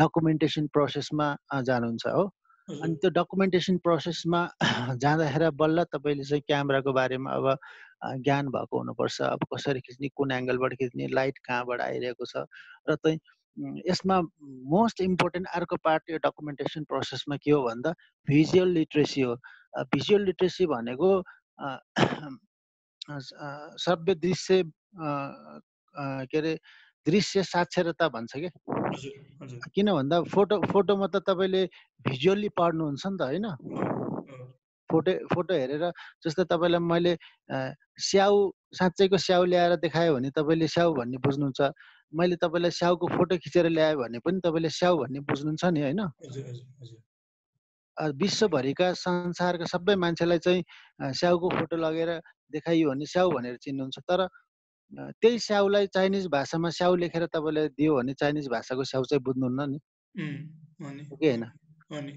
डकुमेन्टेसन 0.00 0.66
प्रोसेसमा 0.74 1.26
जानुहुन्छ 1.68 2.06
हो। 2.16 2.24
अनि 2.68 2.94
त्यो 3.02 3.10
डकुमेन्टेसन 3.18 3.76
प्रोसेसमा 3.86 4.40
जाँदाखेरि 5.02 5.50
बल्ल 5.62 5.84
तपाईँले 5.94 6.24
चाहिँ 6.30 6.42
क्यामेराको 6.46 6.92
बारेमा 6.92 7.30
अब 7.38 7.46
ज्ञान 8.24 8.48
भएको 8.56 8.78
हुनुपर्छ। 8.78 9.20
अब 9.22 9.40
कसरी 9.54 9.80
खिच्ने 9.86 10.08
कुन 10.16 10.32
एङ्गलबाट 10.38 10.74
खिच्ने 10.82 11.06
लाइट 11.18 11.38
कहाँबाट 11.48 11.80
आइरहेको 11.88 12.24
छ? 12.32 12.44
र 12.90 12.96
चाहिँ 13.04 13.18
यसमा 13.88 14.20
मोस्ट 14.74 15.00
इम्पोर्टेन्ट 15.00 15.46
अर्को 15.56 15.76
पार्ट 15.84 16.10
यो 16.10 16.18
डकुमेन्टेसन 16.26 16.84
प्रोसेसमा 16.90 17.36
के 17.44 17.50
हो 17.50 17.62
भन्दा 17.68 17.92
भिजुअल 18.28 18.68
लिट्रेसी 18.78 19.20
हो। 19.20 19.34
भिजुअल 19.94 20.22
लिट्रेसी 20.24 20.66
भनेको 20.66 21.10
सभ्य 23.86 24.14
दृश्य 24.14 24.62
के 26.30 26.38
अरे 26.38 26.58
दृश्य 27.06 27.42
साक्षरता 27.42 28.08
भन्छ 28.08 28.32
कि 28.36 28.48
किन 29.74 29.92
भन्दा 29.92 30.16
फोटो 30.34 30.60
फोटोमा 30.72 31.06
त 31.14 31.22
तपाईँले 31.28 31.62
भिजुअल्ली 32.06 32.48
पढ्नुहुन्छ 32.58 33.04
नि 33.06 33.16
त 33.18 33.22
होइन? 33.22 33.46
फोटो 34.90 35.12
फोटो 35.34 35.54
हेरेर 35.54 35.84
जस्तै 36.24 36.44
तपाईँलाई 36.50 36.82
मैले 36.82 37.12
स्याउ 37.98 38.34
साँच्चैको 38.78 39.16
स्याउ 39.18 39.44
ल्याएर 39.50 39.76
देखायो 39.82 40.14
भने 40.14 40.30
तपाईँले 40.30 40.66
स्याउ 40.68 40.94
भन्ने 40.98 41.18
बुझ्नुहुन्छ। 41.26 41.60
मैले 42.12 42.36
तपाईँलाई 42.42 42.70
स्याउको 42.70 43.06
फोटो 43.16 43.34
खिचेर 43.42 43.66
ल्याएँ 43.68 43.96
भने 43.98 44.18
पनि 44.22 44.38
तपाईँले 44.46 44.70
स्याउ 44.70 44.94
भन्ने 45.02 45.20
बुझ्नुहुन्छ 45.26 45.64
नि 45.74 45.80
होइन? 45.82 46.02
विश्वभरिका 47.96 48.92
संसारका 48.94 49.66
सबै 49.74 49.94
मान्छेलाई 49.96 50.38
चाहिँ 50.46 50.62
स्याउको 51.18 51.48
फोटो 51.58 51.76
लगेर 51.76 52.10
देखाइयो 52.52 52.90
भने 52.90 53.06
स्याउ 53.06 53.30
भनेर 53.34 53.56
चिन्नुहुन्छ। 53.64 53.98
तर 54.06 54.20
त्यही 54.92 55.38
स्याउलाई 55.38 55.86
चाइनिज 55.86 56.26
भाषामा 56.26 56.70
स्याउ 56.70 56.96
लेखेर 56.96 57.26
तपाईँले 57.26 57.68
दियो 57.68 57.96
भने 57.96 58.14
चाइनिज 58.14 58.48
भाषाको 58.48 58.84
स्याउ 58.84 59.04
चाहिँ 59.04 59.22
बुझ्नुहुन्न 59.22 59.70
नि। 59.70 59.78
कि 61.10 61.26
होइन? 61.28 61.44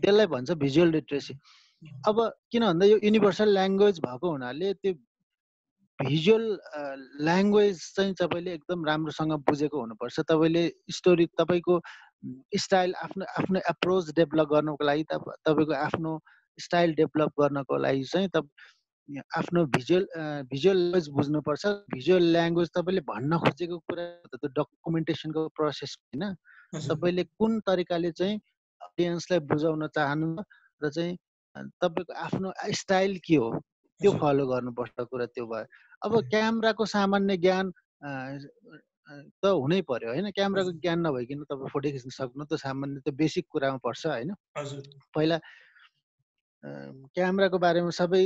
त्यसलाई 0.02 0.26
भन्छ 0.26 0.52
भिजुअल 0.52 0.90
लिट्रेसी 0.92 1.34
अब 2.08 2.18
किन 2.52 2.64
भन्दा 2.66 2.86
यो 2.86 2.98
युनिभर्सल 3.04 3.50
ल्याङ्ग्वेज 3.54 4.00
भएको 4.00 4.32
हुनाले 4.32 4.74
त्यो 4.74 4.94
भिजुअल 6.00 6.46
ल्याङ्ग्वेज 7.22 7.76
चाहिँ 7.96 8.14
तपाईँले 8.14 8.54
एकदम 8.54 8.86
राम्रोसँग 8.86 9.34
बुझेको 9.50 9.80
हुनुपर्छ। 9.80 10.20
तपाईँले 10.32 10.64
स्टोरी 10.92 11.26
तपाईँको 11.40 11.80
स्टाइल 12.58 12.94
आफ्नो 13.04 13.26
आफ्नो 13.40 13.60
एप्रोच 13.70 14.12
डेभलप 14.16 14.48
गर्नको 14.54 14.84
लागि 14.86 15.04
तपाईँको 15.04 15.74
आफ्नो 15.74 16.12
स्टाइल 16.60 16.94
डेभलप 16.96 17.32
गर्नको 17.40 17.78
लागि 17.78 18.04
चाहिँ 18.04 18.30
आफ्नो 19.10 19.66
भिजुअल 19.74 20.06
भिजुअल 20.52 20.78
ल्याङ्ग्वेज 20.78 21.08
बुझ्नुपर्छ। 21.18 21.66
भिजुअल 21.94 22.24
ल्याङ्ग्वेज 22.36 22.70
तपाईँले 22.78 23.02
भन्न 23.10 23.38
खोजेको 23.44 23.78
कुरा 23.90 24.06
त्यो 24.38 24.50
डकुमेन्टेसनको 24.58 25.42
प्रोसेस 25.58 25.98
होइन। 25.98 26.24
तपाईँले 26.90 27.24
कुन 27.38 27.60
तरिकाले 27.66 28.12
चाहिँ 28.12 28.36
अडियन्सलाई 28.82 29.40
बुझाउन 29.50 29.88
चाहनु 29.98 30.28
र 30.82 30.90
चाहिँ 30.90 31.18
तपाईँको 31.82 32.14
आफ्नो 32.14 32.54
स्टाइल 32.82 33.18
के 33.26 33.36
हो 33.36 33.50
त्यो 34.02 34.12
फलो 34.22 34.46
गर्नुपर्छ 34.48 34.98
कुरा 35.10 35.26
त्यो 35.34 35.46
भयो 35.46 35.66
अब 36.06 36.14
क्यामेराको 36.30 36.86
सामान्य 36.86 37.38
ज्ञान 37.38 37.66
त 39.42 39.44
हुनै 39.46 39.82
पर्यो 39.90 40.10
होइन। 40.14 40.30
क्यामेराको 40.38 40.72
ज्ञान 40.86 41.00
नभइकन 41.02 41.44
तपाईँ 41.50 41.70
फोटो 41.74 41.90
खिच्न 41.98 42.10
सक्नु 42.14 42.46
त 42.46 42.62
सामान्य 42.62 43.02
त 43.02 43.10
बेसिक 43.18 43.46
कुरामा 43.50 43.82
पर्छ 43.82 44.06
होइन। 44.06 44.32
पहिला 45.16 45.38
क्यामेराको 46.64 47.58
बारेमा 47.60 47.90
सबै 47.96 48.24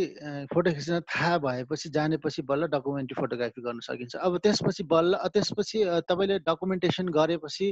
फोटो 0.53 0.71
खिच्न 0.73 0.99
थाहा 1.05 1.37
भएपछि 1.37 1.89
जानेपछि 1.97 2.41
बल्ल 2.49 2.67
डकुमेन्ट्री 2.73 3.15
फोटोग्राफी 3.19 3.61
गर्न 3.61 3.79
सकिन्छ। 3.87 4.15
अब 4.15 4.37
त्यसपछि 4.43 4.83
बल्ल 4.89 5.17
त्यसपछि 5.33 5.83
तपाईँले 6.09 6.39
डकुमेन्टेसन 6.47 7.07
गरेपछि 7.13 7.67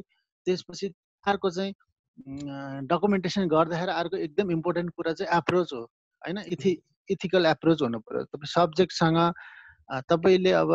त्यसपछि 0.45 0.87
अर्को 1.25 1.49
चाहिँ 1.49 1.73
डकुमेन्टेसन 2.87 3.47
गर्दाखेरि 3.47 3.91
अर्को 3.91 4.17
एकदम 4.17 4.51
इम्पोर्टेन्ट 4.51 4.89
कुरा 4.95 5.13
चाहिँ 5.13 5.37
एप्रोच 5.37 5.73
हो 5.73 5.81
होइन? 5.81 6.37
इथि 6.53 6.71
इथिकल 7.09 7.45
एप्रोच 7.45 7.81
हुनु 7.81 7.99
पऱ्यो। 7.99 8.23
तपाईँ 8.29 8.53
सब्जेक्टसँग 8.53 9.19
तपाईँले 10.09 10.51
अब 10.61 10.71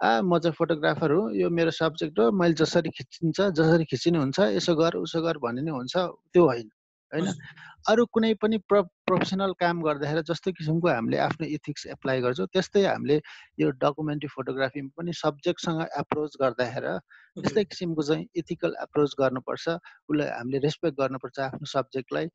आ 0.00 0.10
म 0.22 0.38
चाहिँ 0.38 0.54
फोटोग्राफर 0.58 1.10
हो 1.10 1.30
यो 1.34 1.50
मेरो 1.50 1.70
सब्जेक्ट 1.78 2.18
हो 2.18 2.30
मैले 2.34 2.54
जसरी 2.58 2.90
खिचिन्छ 2.90 3.38
जसरी 3.54 3.84
खिचिनु 3.90 4.18
हुन्छ 4.18 4.38
यसो 4.58 4.74
गर 4.74 4.96
उसो 5.06 5.22
गर 5.22 5.38
भन्ने 5.38 5.62
नै 5.62 5.70
हुन्छ 5.70 5.94
त्यो 6.34 6.42
होइन। 6.42 6.68
होइन? 7.12 7.28
अरू 7.88 8.04
कुनै 8.12 8.32
पनि 8.34 8.58
प्र 8.68 8.80
प्रोफेसनल 9.08 9.52
काम 9.60 9.82
गर्दाखेरि 9.82 10.22
जस्तो 10.30 10.52
किसिमको 10.52 10.88
हामीले 10.88 11.18
आफ्नो 11.18 11.46
इथिक्स 11.56 11.86
एप्लाई 11.94 12.20
गर्छौँ 12.20 12.46
त्यस्तै 12.52 12.82
हामीले 12.84 13.20
यो 13.58 13.70
डकुमेन्ट्री 13.84 14.28
फोटोग्राफीमा 14.28 14.90
पनि 14.96 15.12
सब्जेक्टसँग 15.20 15.80
एप्रोच 16.00 16.36
गर्दाखेरि 16.40 16.94
त्यस्तै 17.36 17.64
किसिमको 17.64 18.02
चाहिँ 18.02 18.26
इथिकल 18.36 18.74
एप्रोच 18.82 19.14
गर्नुपर्छ। 19.20 19.76
उसलाई 20.08 20.28
हामीले 20.28 20.58
रेस्पेक्ट 20.58 21.00
गर्नुपर्छ 21.00 21.38
आफ्नो 21.40 21.72
सब्जेक्टलाई। 21.72 22.26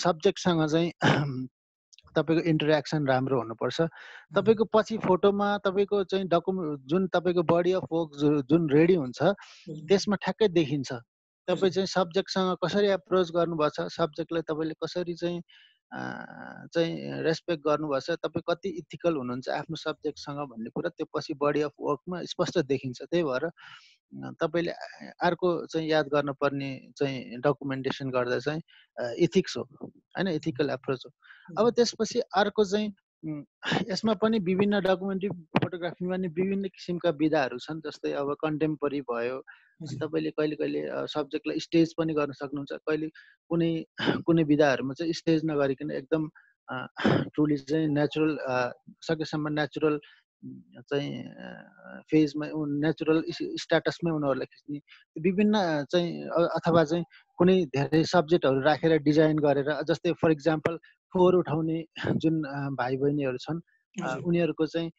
सब्जेक्टसँग 0.00 0.66
चाहिँ 0.66 0.92
तपाईँको 2.16 2.42
इन्टरेक्सन 2.48 3.06
राम्रो 3.06 3.38
हुनुपर्छ। 3.38 3.88
तपाईँको 4.34 4.64
पछि 4.74 4.98
फोटोमा 4.98 5.48
तपाईँको 5.64 6.04
चाहिँ 6.04 6.28
डकुमेन्ट 6.28 6.86
जुन 6.86 7.06
तपाईँको 7.08 7.42
बडी 7.52 7.72
अफ 7.72 7.88
वर्क 7.92 8.44
जुन 8.48 8.70
रेडी 8.70 8.94
हुन्छ 8.94 9.34
त्यसमा 9.88 10.16
ठ्याक्कै 10.16 10.48
देखिन्छ। 10.48 10.92
तपाईँ 11.48 11.72
चाहिँ 11.72 11.86
सब्जेक्टसँग 11.86 12.56
कसरी 12.64 12.88
एप्रोच 12.96 13.30
गर्नुभएको 13.36 13.70
छ 13.76 13.92
सब्जेक्टलाई 13.92 14.42
तपाईँले 14.48 14.74
कसरी 14.84 15.14
चाहिँ 15.14 15.40
चाहिँ 16.74 17.22
रेस्पेक्ट 17.22 17.62
गर्नुभएछ? 17.66 18.10
तपाईँ 18.24 18.42
कति 18.48 18.68
इथिकल 18.80 19.16
हुनुहुन्छ 19.16 19.48
आफ्नो 19.48 19.76
सब्जेक्टसँग 19.76 20.38
भन्ने 20.50 20.70
कुरा? 20.74 20.90
त्यो 20.90 21.06
पछि 21.14 21.34
बडी 21.38 21.60
अफ 21.68 21.72
वर्कमा 21.80 22.22
स्पष्ट 22.32 22.58
देखिन्छ। 22.66 23.02
त्यही 23.02 23.22
भएर 23.22 23.48
तपाईँले 24.40 24.72
अर्को 25.26 25.48
चाहिँ 25.66 25.88
याद 25.90 26.06
गर्नुपर्ने 26.14 26.70
चाहिँ 26.98 27.40
डकुमेन्टेसन 27.44 28.10
गर्दा 28.10 28.38
चाहिँ 28.38 28.62
इथिक्स 29.22 29.56
हो। 29.56 29.62
होइन 29.62 30.28
इथिकल 30.28 30.70
एप्रोच 30.70 31.02
हो। 31.06 31.10
अब 31.58 31.70
त्यसपछि 31.76 32.20
अर्को 32.42 32.64
चाहिँ 32.64 32.90
यसमा 33.24 34.14
पनि 34.16 34.38
विभिन्न 34.40 34.80
डकुमेन्ट्री 34.82 35.28
फोटोग्राफीमा 35.56 36.16
नि 36.16 36.28
विभिन्न 36.30 36.68
किसिमका 36.68 37.10
विधाहरू 37.16 37.58
छन् 37.58 37.80
जस्तै 37.80 38.12
अब 38.14 38.32
कन्टेम्पोरी 38.36 39.00
भयो 39.02 39.38
तपाईँले 39.94 40.30
कहिले 40.30 40.56
कहिले 40.56 40.82
सब्जेक्टलाई 41.08 41.60
स्टेज 41.60 41.94
पनि 41.98 42.14
गर्न 42.14 42.32
सक्नुहुन्छ 42.34 42.80
कहिले 42.82 43.08
कुनै 43.50 43.70
कुनै 44.24 44.44
विधाहरूमा 44.44 44.94
चाहिँ 44.94 45.12
स्टेज 45.14 45.44
नगरिकन 45.44 45.90
एकदम 45.92 46.28
ट्रुली 47.30 47.56
चाहिँ 47.62 47.88
नेचुरल 47.90 48.36
सकेसम्म 49.02 49.52
नेचुरल 49.52 49.98
चाहिँ 50.82 51.12
फेजमा 52.10 52.46
नेचुरल 52.78 53.22
स्ट्याटसमै 53.30 54.10
उनीहरूलाई 54.10 54.46
खिच्ने 54.46 54.80
विभिन्न 55.16 55.62
चाहिँ 55.90 56.28
अथवा 56.56 56.84
चाहिँ 56.84 57.04
कुनै 57.38 57.56
धेरै 57.72 58.02
सब्जेक्टहरू 58.06 58.60
राखेर 58.62 58.96
डिजाइन 59.02 59.38
गरेर 59.38 59.72
जस्तै 59.84 60.12
फर 60.22 60.30
इक्जाम्पल 60.30 60.78
फोहोर 61.14 61.34
उठाउने 61.36 61.78
जुन 62.22 62.42
भाइ 62.78 62.96
बहिनीहरू 63.02 63.38
छन् 63.46 63.60
उनीहरूको 64.26 64.66
चाहिँ 64.66 64.90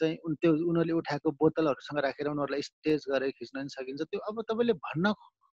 चाहिँ 0.00 0.16
त्यो 0.40 0.50
उनीहरूले 0.70 0.92
उठाएको 1.02 1.30
बोतलहरूसँग 1.42 1.98
राखेर 2.06 2.28
उनीहरूलाई 2.28 2.62
स्टेज 2.62 3.04
गरेर 3.10 3.30
खिच्न 3.36 3.58
पनि 3.58 3.68
सकिन्छ। 3.68 4.02
त्यो 4.02 4.20
अब 4.30 4.36
तपाईँले 4.48 4.74
भन्न 4.86 5.12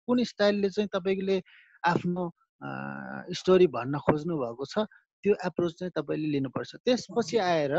कुन 0.09 0.23
स्टाइलले 0.23 0.69
चाहिँ 0.71 0.89
तपाईँले 0.95 1.37
आफ्नो 1.83 2.25
स्टोरी 3.41 3.67
भन्न 3.77 3.99
खोज्नु 4.07 4.35
भएको 4.39 4.65
छ 4.73 4.87
त्यो 5.25 5.35
एप्रोच 5.49 5.73
चाहिँ 5.81 5.93
तपाईँले 5.99 6.29
लिनुपर्छ। 6.35 6.71
त्यसपछि 6.85 7.37
आएर 7.43 7.75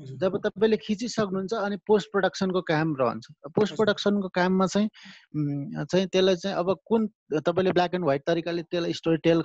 जब 0.00 0.36
तपाईँले 0.44 0.76
खिचिसक्नुहुन्छ 0.80 1.52
अनि 1.54 1.76
पोस्ट 1.86 2.08
प्रडक्सनको 2.12 2.60
काम 2.72 2.94
रहन्छ। 3.00 3.26
पोस्ट 3.56 3.76
प्रडक्सनको 3.76 4.28
काममा 4.34 4.66
चाहिँ 4.66 4.88
चाहिँ 5.84 6.06
त्यसलाई 6.08 6.36
चाहिँ 6.36 6.56
अब 6.56 6.76
कुन 6.88 7.06
तपाईँले 7.44 7.72
ब्ल्याक 7.72 7.94
एन्ड 7.94 8.04
व्हाइट 8.04 8.22
तरिकाले 8.26 8.62
त्यसलाई 8.62 8.92
स्टोरी 9.00 9.16
टेल 9.24 9.42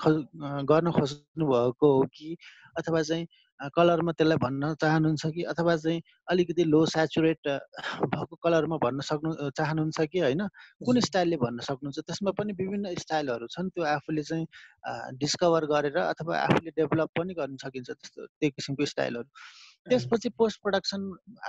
गर्न 0.72 0.92
खोज्नु 0.92 1.46
भएको 1.46 1.88
हो 1.96 2.06
कि 2.16 2.38
अथवा 2.80 3.02
चाहिँ 3.02 3.28
कलरमा 3.76 4.12
त्यसलाई 4.12 4.38
भन्न 4.38 4.74
चाहनुहुन्छ 4.82 5.26
कि 5.36 5.44
अथवा 5.52 5.76
चाहिँ 5.76 6.02
अलिकति 6.32 6.64
लो 6.64 6.86
सेचुरेट 6.86 7.48
भएको 8.16 8.36
कलरमा 8.44 8.78
भन्न 8.84 9.02
सक्नु 9.10 9.50
चाहनुहुन्छ 9.58 10.08
कि 10.12 10.20
होइन? 10.20 10.48
कुन 10.86 11.00
स्टाइलले 11.00 11.38
भन्न 11.44 11.60
सक्नुहुन्छ? 11.68 12.00
त्यसमा 12.00 12.32
पनि 12.40 12.54
विभिन्न 12.60 12.96
स्टाइलहरू 13.00 13.48
छन्। 13.48 13.70
त्यो 13.76 13.84
आफूले 13.84 14.24
चाहिँ 14.24 14.46
डिस्कभर 15.20 15.66
गरेर 15.72 15.98
अथवा 16.04 16.38
आफूले 16.38 16.72
डेभलप 16.80 17.10
पनि 17.20 17.34
गर्न 17.34 17.56
सकिन्छ 17.64 17.90
त्यस्तो 17.92 18.26
त्यो 18.26 18.50
किसिमको 18.56 18.86
स्टाइलहरू 18.86 19.30
त्यसपछि 19.90 20.30
पोस्ट 20.38 20.62
प्रडक्सन 20.64 21.02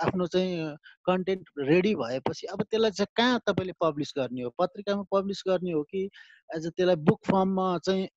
आफ्नो 0.04 0.26
चाहिँ 0.34 0.76
कन्टेन्ट 1.06 1.48
रेडी 1.68 1.94
भएपछि 1.94 2.46
अब 2.52 2.62
त्यसलाई 2.62 2.90
चाहिँ 2.90 3.12
कहाँ 3.16 3.40
तपाईँले 3.46 3.72
पब्लिस 3.80 4.12
गर्ने 4.18 4.42
हो? 4.42 4.50
पत्रिकामा 4.58 5.04
पब्लिस 5.12 5.42
गर्ने 5.48 5.72
हो 5.72 5.82
कि 5.90 6.04
एज 6.50 6.66
अ 6.66 6.70
त्यसलाई 6.76 6.96
बुक 7.08 7.20
फर्ममा 7.30 7.66
चाहिँ 7.86 8.08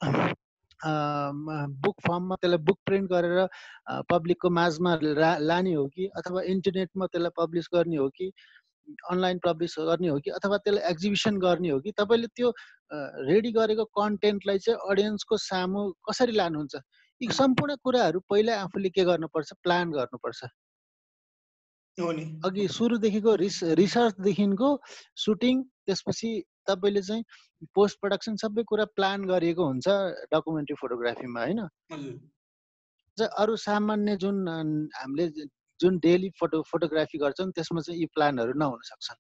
बुक 1.84 1.95
फर्ममा 2.08 2.36
त्यसलाई 2.36 2.63
बुक 2.67 2.79
प्रिन्ट 2.86 3.10
गरेर 3.12 3.47
पब्लिकको 4.12 4.49
माझमा 4.60 4.97
लाने 5.49 5.73
हो 5.73 5.88
कि 5.95 6.08
अथवा 6.17 6.41
इन्टरनेटमा 6.55 7.05
त्यसलाई 7.08 7.32
पब्लिस 7.39 7.69
गर्ने 7.73 7.97
हो 7.97 8.10
कि 8.17 8.32
अनलाइन 9.12 9.39
पब्लिस 9.45 9.75
गर्ने 9.79 10.08
हो 10.08 10.19
कि 10.19 10.29
अथवा 10.38 10.58
त्यसलाई 10.58 10.89
एक्जिबिसन 10.91 11.38
गर्ने 11.39 11.69
हो 11.69 11.79
कि? 11.79 11.91
तपाईँले 11.99 12.27
त्यो 12.36 12.53
रेडी 13.29 13.51
गरेको 13.51 13.86
कन्टेन्टलाई 13.99 14.58
चाहिँ 14.65 14.79
अडियन्सको 14.91 15.38
सामु 15.38 15.91
कसरी 16.10 16.34
लानुहुन्छ? 16.38 16.75
यी 17.21 17.27
सम्पूर्ण 17.34 17.75
कुराहरू 17.84 18.19
पहिल्यै 18.29 18.55
आफूले 18.65 18.89
के 18.95 19.03
गर्नुपर्छ? 19.12 19.53
प्लान 19.63 19.91
गर्नुपर्छ। 19.91 20.41
अघि 22.47 22.67
सुरुदेखिको 22.71 23.36
रिस 23.36 23.58
रिसर्चदेखिको 23.79 24.69
सुटिङ 25.23 25.63
त्यसपछि 25.86 26.29
तपाईँले 26.67 27.01
चाहिँ 27.01 27.23
पोस्ट 27.75 27.99
प्रडक्सन 28.01 28.36
सबै 28.43 28.63
कुरा 28.63 28.86
प्लान 28.95 29.25
गरिएको 29.32 29.63
हुन्छ 29.65 29.88
डकुमेन्ट्री 30.34 30.75
फोटोग्राफीमा 30.82 31.39
होइन? 31.43 31.60
अरू 33.43 33.55
सामान्य 33.67 34.15
जुन 34.17 34.38
हामीले 34.95 35.27
जुन 35.79 35.97
डेली 35.99 36.29
फोटो 36.39 36.62
फोटोग्राफी 36.71 37.17
गर्छौँ 37.17 37.51
त्यसमा 37.51 37.82
चाहिँ 37.82 37.99
यी 37.99 38.05
प्लानहरू 38.15 38.53
नहुन 38.60 38.79
सक्छन्। 38.89 39.19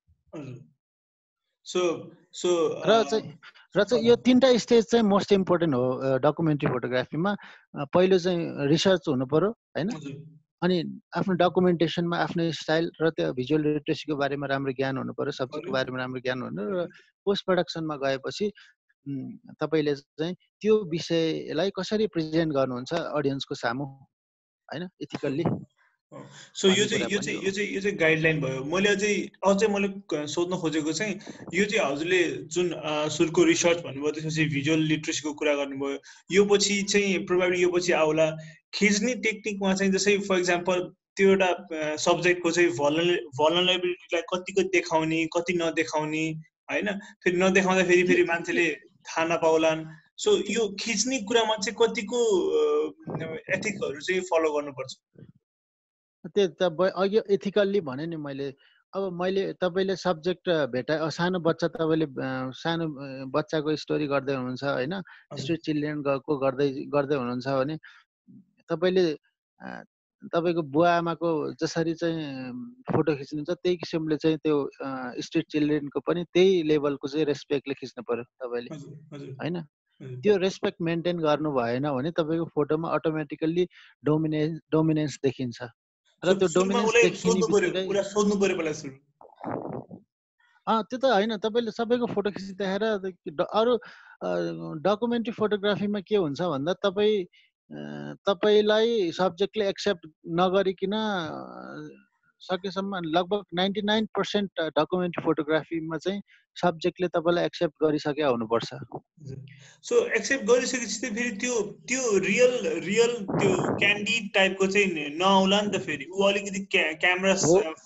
सो 1.69 1.81
सो 2.33 2.49
र 2.87 3.03
चाहिँ 3.03 3.23
र 3.77 3.83
चाहिँ 3.83 4.03
यो 4.07 4.15
तिनवटा 4.25 4.57
स्टेज 4.57 4.85
चाहिँ 4.91 5.05
मोस्ट 5.05 5.31
इम्पोर्टेन्ट 5.31 5.75
हो 5.75 6.17
डकुमेन्ट्री 6.25 6.69
फोटोग्राफीमा 6.69 7.31
पहिलो 7.93 8.17
चाहिँ 8.25 8.67
रिसर्च 8.67 9.07
हुनु 9.07 9.25
पऱ्यो 9.33 9.49
होइन? 9.77 9.89
अनि 10.61 10.77
आफ्नो 11.17 11.33
डकुमेन्टेसनमा 11.41 12.17
आफ्नो 12.17 12.51
स्टाइल 12.61 12.91
र 13.01 13.09
त्यो 13.15 13.33
भिजुअल 13.33 13.61
लिटरेसीको 13.67 14.15
बारेमा 14.21 14.47
राम्रो 14.53 14.73
ज्ञान 14.79 14.97
हुनु 14.97 15.13
पऱ्यो 15.13 15.31
सब्जेक्टको 15.39 15.71
बारेमा 15.71 15.97
राम्रो 15.99 16.19
ज्ञान 16.25 16.41
हुनु 16.41 16.63
र 16.73 16.87
पोस्ट 17.25 17.45
प्रडक्सनमा 17.45 17.95
गएपछि 18.03 18.51
तपाईँले 19.61 19.95
चाहिँ 19.95 20.35
त्यो 20.61 20.73
विषयलाई 20.91 21.69
कसरी 21.79 22.07
प्रेजेन्ट 22.15 22.53
गर्नुहुन्छ 22.53 22.93
अडियन्सको 22.93 23.55
सामु 23.55 23.85
होइन? 23.85 24.83
इथिकल्ली 25.01 25.43
सो 26.11 26.67
यो 26.67 26.85
चाहिँ 26.89 27.05
यो 27.11 27.19
चाहिँ 27.21 27.39
यो 27.45 27.51
चाहिँ 27.51 27.69
यो 27.73 27.81
चाहिँ 27.81 27.97
गाइडलाइन 27.97 28.39
भयो। 28.41 28.63
मैले 28.65 28.89
अझै 28.89 29.11
अझै 29.45 29.67
मैले 29.73 29.89
सोध्न 30.27 30.57
खोजेको 30.61 30.93
चाहिँ 30.99 31.13
यो 31.53 31.65
चाहिँ 31.65 31.83
हजुरले 31.85 32.21
जुन 32.55 32.73
सुरुको 33.15 33.43
रिसर्च 33.49 33.83
भन्नुभयो 33.85 34.11
त्यसपछि 34.11 34.45
भिजुअल 34.55 34.79
लिट्रेसीको 34.91 35.33
कुरा 35.41 35.53
गर्नुभयो 35.61 35.97
यो 36.37 36.45
पछि 36.51 36.81
चाहिँ 36.93 37.25
प्रोभाइड 37.29 37.55
यो 37.59 37.69
पछि 37.75 37.91
आउला। 38.01 38.27
खिच्ने 38.73 39.13
टेक्निकमा 39.27 39.73
चाहिँ 39.73 39.91
जस्तै 39.93 40.17
फर 40.25 40.39
इक्जाम्पल 40.39 40.81
त्यो 41.15 41.29
एउटा 41.29 41.95
सब्जेक्टको 42.01 42.51
चाहिँ 42.57 42.69
भलन 42.81 43.15
भलनेबिलिटीलाई 43.37 44.23
कतिको 44.33 44.61
देखाउने 44.73 45.25
कति 45.37 45.53
नदेखाउने 45.61 46.25
होइन? 46.71 46.87
फेरि 47.23 47.37
नदेखाउँदा 47.37 47.83
फेरि 47.89 48.03
फेरि 48.09 48.23
मान्छेले 48.33 48.67
थाहा 49.05 49.25
नपाउलान्। 49.33 49.85
सो 50.17 50.37
यो 50.57 50.67
खिच्ने 50.81 51.21
कुरामा 51.29 51.55
चाहिँ 51.63 51.77
कतिको 51.81 52.19
एथिकहरू 53.55 54.01
चाहिँ 54.01 54.21
फलो 54.29 54.53
गर्नुपर्छ? 54.57 54.95
त्यो 56.25 56.47
त 56.59 56.91
अघि 56.95 57.19
एथिकल्ली 57.29 57.79
भने 57.81 58.05
नि 58.05 58.17
मैले 58.17 58.53
अब 58.93 59.11
मैले 59.13 59.53
तपाईँले 59.61 59.95
सब्जेक्ट 59.95 60.49
भेटा 60.73 61.09
सानो 61.09 61.39
बच्चा 61.39 61.67
तपाईँले 61.67 62.07
सानो 62.59 62.85
बच्चाको 63.29 63.75
स्टोरी 63.75 64.07
गर्दै 64.07 64.33
हुनुहुन्छ 64.35 64.63
होइन? 64.63 64.93
स्ट्रिट 65.37 65.59
चिल्ड्रेनको 65.65 66.37
गर्दै 66.37 66.67
गर्दै 66.89 67.15
हुनुहुन्छ 67.15 67.47
भने 67.47 67.75
तपाईँले 68.69 69.05
तपाईँको 70.33 70.61
बुवा 70.73 70.91
आमाको 70.97 71.29
जसरी 71.61 71.93
चाहिँ 71.93 72.51
फोटो 72.91 73.15
खिच्नुहुन्छ 73.15 73.51
त्यही 73.63 73.75
किसिमले 73.77 74.17
चाहिँ 74.17 74.37
त्यो 74.43 74.57
स्ट्रिट 75.23 75.45
चिल्ड्रेनको 75.51 75.99
पनि 76.01 76.23
त्यही 76.33 76.67
लेभलको 76.67 77.07
चाहिँ 77.07 77.25
रेस्पेक्टले 77.25 77.73
खिच्नु 77.73 78.03
पर्यो 78.03 78.23
तपाईँले 78.43 78.71
होइन? 79.39 79.61
त्यो 80.01 80.37
रेस्पेक्ट 80.37 80.81
मेन्टेन 80.81 81.19
गर्नु 81.19 81.51
भएन 81.53 81.89
भने 81.89 82.11
तपाईँको 82.11 82.45
फोटोमा 82.55 82.89
अटोमेटिकल्ली 82.97 83.67
डोमिनेन्स 84.03 84.59
डोमिनेन्स 84.71 85.19
देखिन्छ। 85.23 85.69
र 86.23 86.33
त्यो 86.33 86.47
डोमिनेन्स 86.53 87.23
त्यो 90.85 90.97
त 90.97 91.05
होइन 91.05 91.35
तपाईँले 91.37 91.71
सबैको 91.71 92.05
फोटो 92.07 92.29
खिची 92.31 92.53
देखाएर 92.53 92.83
अरू 93.51 93.73
डकुमेन्ट्री 94.79 95.33
फोटोग्राफीमा 95.33 95.99
के 96.01 96.15
हुन्छ 96.17 96.41
भन्दा 96.43 96.73
तपाईँ 96.83 97.25
तपाईँलाई 98.27 99.11
सब्जेक्टले 99.11 99.69
एक्सेप्ट 99.69 100.03
नगरिकन 100.35 100.95
सकेसम्म 102.41 102.99
लगभग 103.15 103.43
नाइन्टी 103.59 103.81
नाइन 103.85 104.05
पर्सेन्ट 104.17 104.61
डकुमेन्ट्री 104.77 105.23
फोटोग्राफीमा 105.23 105.97
चाहिँ 105.97 106.21
सब्जेक्टले 106.57 107.07
तपाईँलाई 107.15 107.45
एक्सेप्ट 107.45 107.83
गरिसके 107.83 108.23
हुनुपर्छ 108.23 108.69
सो 109.85 109.95
एक्सेप्ट 110.19 110.45
गरिसकेपछि 110.47 110.99
चाहिँ 110.99 111.15
फेरि 111.15 111.31
त्यो 111.43 111.61
त्यो 111.89 112.17
रियल 112.25 112.53
रियल 112.85 113.13
त्यो 113.31 113.51
क्यान्डी 113.79 114.19
टाइपको 114.35 114.67
चाहिँ 114.67 115.09
नआउला 115.17 115.61
नि 115.61 115.69
त 115.77 115.81
फेरि। 115.85 116.05
ऊ 116.11 116.23
अलिकति 116.27 116.59
क्यामेरा 116.75 117.35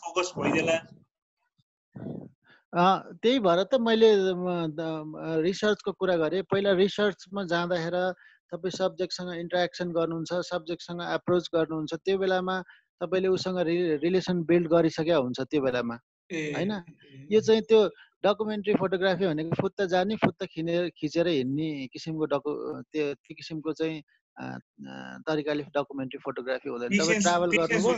फोकस 0.01 0.33
भइदिएला 0.37 0.77
त्यही 3.23 3.39
भएर 3.39 3.63
त 3.63 3.79
मैले 3.87 4.09
रिसर्चको 5.47 5.91
कुरा 5.99 6.15
गरेँ। 6.17 6.41
पहिला 6.51 6.71
रिसर्चमा 6.83 7.43
जाँदाखेरि 7.51 8.05
तपाईँ 8.53 8.71
सब्जेक्टसँग 8.77 9.29
इन्टरेक्सन 9.33 9.91
गर्नुहुन्छ 9.97 10.31
सब्जेक्टसँग 10.49 11.01
एप्रोच 11.13 11.49
गर्नुहुन्छ। 11.53 11.93
त्यो 12.05 12.17
बेलामा 12.17 12.55
तपाईँले 13.01 13.27
उसँग 13.35 13.57
रिलेसन 14.03 14.43
बिल्ड 14.49 14.67
गरिसकेका 14.69 15.17
हुन्छ 15.17 15.39
त्यो 15.49 15.61
बेलामा 15.61 15.95
होइन? 16.29 16.71
यो 17.31 17.39
चाहिँ 17.41 17.61
त्यो 17.69 17.79
डकुमेन्ट्री 18.23 18.73
फोटोग्राफी 18.79 19.25
भनेको 19.27 19.55
फुत्त 19.61 19.81
जाने 19.91 20.15
फुत्त 20.15 20.45
खिनेर 20.53 20.89
खिचेर 20.97 21.27
हिँड्ने 21.27 21.67
किसिमको 21.93 22.25
डकु 22.33 22.51
त्यो 22.91 23.05
त्यो 23.15 23.33
किसिमको 23.35 23.71
चाहिँ 23.73 24.01
तरिकाले 25.27 25.63
डकुमेन्ट्री 25.75 26.19
फोटोग्राफी 26.25 26.69
हुँदैन। 26.69 26.89
तपाईँ 26.99 27.21
ट्राभल 27.21 27.49
गर्नुभयो 27.51 27.93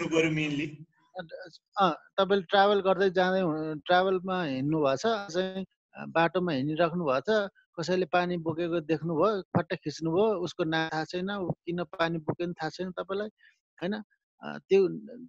तपाईँले 2.18 2.46
ट्राभल 2.52 2.80
गर्दै 2.88 3.10
जाँदै 3.16 3.42
ट्राभलमा 3.86 4.38
हिँड्नु 4.44 4.80
भएको 4.82 4.98
छ 4.98 5.06
चाहिँ 5.32 5.64
बाटोमा 6.12 6.52
हिँडिराख्नु 6.52 7.04
भएको 7.06 7.22
छ 7.22 7.50
कसैले 7.78 8.06
पानी 8.12 8.38
बोकेको 8.42 8.80
देख्नुभयो 8.90 9.30
फट्ट 9.56 9.74
खिच्नुभयो 9.84 10.26
उसको 10.44 10.64
ना 10.64 10.80
थाहा 10.90 11.04
छैन 11.06 11.30
किन 11.64 11.84
पानी 11.94 12.18
बोक्यो 12.26 12.52
थाहा 12.52 12.70
छैन 12.76 12.92
तपाईँलाई 12.98 13.30
होइन? 13.80 13.96
त्यो 14.42 14.88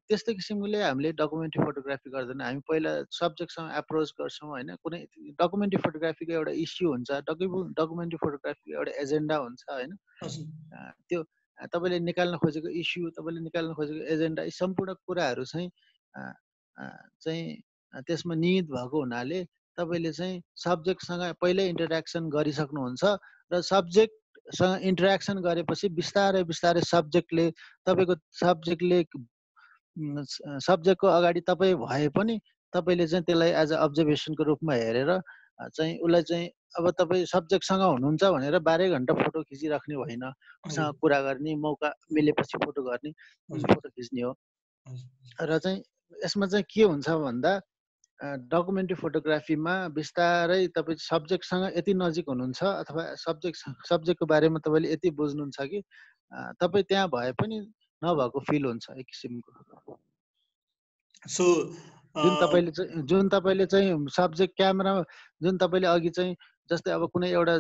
त्यस्तो 0.09 0.33
किसिमले 0.35 0.81
हामीले 0.83 1.13
डकुमेन्ट्री 1.21 1.65
फोटोग्राफी 1.65 2.11
गर्दैन। 2.11 2.41
हामी 2.41 2.61
पहिला 2.69 2.93
सब्जेक्टसँग 3.19 3.71
एप्रोच 3.81 4.13
गर्छौँ 4.21 4.49
होइन? 4.51 4.75
कुनै 4.83 5.01
डकुमेन्ट्री 5.41 5.81
फोटोग्राफीको 5.85 6.33
एउटा 6.33 6.53
इस्यु 6.65 6.89
हुन्छ 6.91 7.11
डकु 7.29 7.63
डकुमेन्ट्री 7.79 8.19
फोटोग्राफीको 8.25 8.77
एउटा 8.79 8.93
एजेन्डा 9.03 9.37
हुन्छ 9.37 9.63
होइन? 9.71 9.93
त्यो 11.09 11.23
तपाईँले 11.75 11.99
निकाल्न 12.11 12.37
खोजेको 12.43 12.69
इस्यु 12.83 13.11
तपाईँले 13.19 13.41
निकाल्न 13.49 13.75
खोजेको 13.79 14.05
एजेन्डा 14.15 14.43
यी 14.43 14.53
सम्पूर्ण 14.61 14.95
कुराहरू 15.07 15.45
चाहिँ 15.53 15.69
चाहिँ 17.25 17.45
त्यसमा 18.09 18.35
निहित 18.35 18.67
भएको 18.75 19.01
हुनाले 19.01 19.41
तपाईँले 19.79 20.13
चाहिँ 20.13 20.43
सब्जेक्टसँग 20.65 21.25
पहिल्यै 21.41 21.69
इन्टरेक्सन 21.69 22.29
गरिसक्नुहुन्छ 22.37 23.05
र 23.51 23.61
सब्जेक्ट 23.73 24.15
सँग 24.49 24.83
इन्टरेक्सन 24.83 25.41
गरेपछि 25.41 25.89
बिस्तारै 25.89 26.43
बिस्तारै 26.45 26.81
सब्जेक्टले 26.83 27.51
तपाईँको 27.87 28.15
सब्जेक्टले 28.33 28.99
सब्जेक्टको 30.63 31.07
अगाडि 31.09 31.41
तपाईँ 31.41 31.75
भए 31.77 32.09
पनि 32.09 32.39
तपाईँले 32.73 33.07
चाहिँ 33.07 33.25
त्यसलाई 33.25 33.51
एज 33.63 33.73
अ 33.73 33.79
अब्जर्भेसनको 33.79 34.43
रूपमा 34.45 34.75
हेरेर 34.75 35.11
चाहिँ 35.69 35.99
उसलाई 35.99 36.23
चाहिँ 36.23 36.49
अब 36.79 36.91
तपाईँ 36.91 37.25
सब्जेक्टसँग 37.27 37.83
हुनुहुन्छ 37.83 38.25
भनेर 38.25 38.59
बाह्रै 38.61 38.89
घन्टा 38.91 39.15
फोटो 39.15 39.43
खिचिराख्ने 39.43 39.95
होइन 39.95 40.25
उसँग 40.69 40.95
कुरा 41.01 41.21
गर्ने 41.23 41.55
मौका 41.57 41.93
मिलेपछि 42.13 42.59
फोटो 42.65 42.83
गर्ने 42.83 43.11
फोटो 43.51 43.89
खिच्ने 43.89 44.23
हो। 44.23 44.33
र 45.43 45.59
चाहिँ 45.59 45.83
यसमा 46.25 46.47
चाहिँ 46.47 46.65
के 46.71 46.83
हुन्छ 46.83 47.09
भन्दा 47.09 47.53
डकुमेन्ट्री 48.21 48.97
फोटोग्राफीमा 48.97 49.75
बिस्तारै 49.93 50.67
तपाईँ 50.73 50.97
सब्जेक्टसँग 50.99 51.65
यति 51.77 51.95
नजिक 51.95 52.29
हुनुहुन्छ 52.29 52.63
अथवा 52.65 53.03
सब्जेक्ट 53.15 53.57
सब्जेक्टको 53.89 54.27
बारेमा 54.27 54.59
तपाईँले 54.59 54.93
यति 54.93 55.11
बुझ्नुहुन्छ 55.13 55.57
कि 55.63 55.83
तपाईँ 56.61 56.85
त्यहाँ 56.85 57.09
भए 57.09 57.33
पनि 57.33 57.61
नभएको 58.03 58.41
फिल 58.41 58.65
हुन्छ 58.65 58.91
एक 58.97 59.07
किसिमको। 59.07 59.99
सो 61.29 61.45
जुन 62.17 62.35
तपाईँले 62.41 62.71
चाहिँ 62.71 63.03
जुन 63.05 63.29
तपाईँले 63.29 63.67
चाहिँ 63.67 64.07
सब्जेक्ट 64.09 64.57
क्यामेरा 64.57 64.93
जुन 65.43 65.57
तपाईँले 65.59 65.87
अघि 65.87 66.11
चाहिँ 66.11 66.37
जस्तै 66.71 66.91
अब 66.91 67.09
कुनै 67.13 67.31
एउटा 67.31 67.57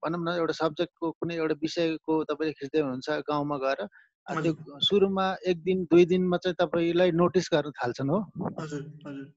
भनौँ 0.00 0.20
न 0.24 0.36
एउटा 0.38 0.52
सब्जेक्टको 0.52 1.10
कुनै 1.12 1.36
एउटा 1.36 1.54
विषयको 1.62 2.24
तपाईँले 2.24 2.52
खिच्दै 2.52 2.80
हुनुहुन्छ 2.80 3.08
गाउँमा 3.28 3.56
गएर 3.58 3.84
त्यो 4.28 4.78
सुरुमा 4.84 5.26
एक 5.48 5.58
दिन 5.64 5.84
दुई 5.90 6.04
दिनमा 6.04 6.36
चाहिँ 6.36 6.54
तपाईँलाई 6.60 7.10
नोटिस 7.16 7.48
गर्न 7.52 7.70
थाल्छन् 7.80 8.10
हो। 8.12 8.18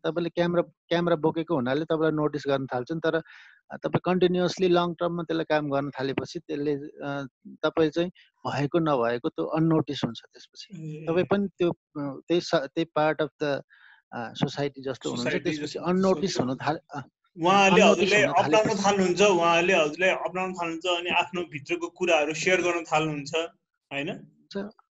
तपाईँले 0.03 0.29
क्यामेरा 0.29 0.63
क्यामेरा 0.91 1.15
बोकेको 1.25 1.55
हुनाले 1.55 1.85
तपाईँलाई 1.87 2.15
नोटिस 2.19 2.43
गर्न 2.47 2.65
थाल्छन् 2.73 2.99
तर 2.99 3.19
तपाईँ 3.83 4.03
कन्टिन्युसली 4.03 4.67
लङ 4.67 4.93
टर्ममा 4.99 5.23
त्यसलाई 5.23 5.47
काम 5.47 5.69
गर्न 5.71 5.89
थालेपछि 5.95 6.39
त्यसले 6.43 6.73
तपाईँ 7.63 7.91
चाहिँ 7.95 8.09
भएको 8.45 8.79
नभएको 8.79 9.29
त्यो 9.31 9.45
अननोटिस 9.57 10.03
हुन्छ 10.05 10.19
त्यसपछि। 10.27 10.67
तपाईँ 11.07 11.27
पनि 11.31 11.47
त्यो 11.55 11.69
त्यही 12.27 12.41
त्यही 12.43 12.85
पार्ट 12.91 13.21
अफ 13.21 13.31
द 13.43 13.63
सोसाइटी 14.43 14.81
जस्तो 14.83 15.07
हुनुहुन्छ 15.09 15.43
त्यसपछि 15.47 15.79
अननोटिस 15.87 16.39
हुनु 16.39 16.55
थाल 16.59 16.79
उहाँहरूले 17.37 17.87
हजुरले 17.87 18.21
अप्नाउन 18.27 18.75
थाल्नुहुन्छ 18.83 19.21
उहाँहरूले 19.23 19.73
हजुरले 19.73 20.09
अप्नाउन 20.19 20.53
थाल्नुहुन्छ 20.53 20.99
अनि 20.99 21.09
आफ्नो 21.23 21.41
भित्रको 21.55 21.87
कुराहरू 21.95 22.33
सेयर 22.43 22.59
गर्न 22.61 22.83
थाल्नुहुन्छ 22.91 23.33
होइन? 23.91 24.09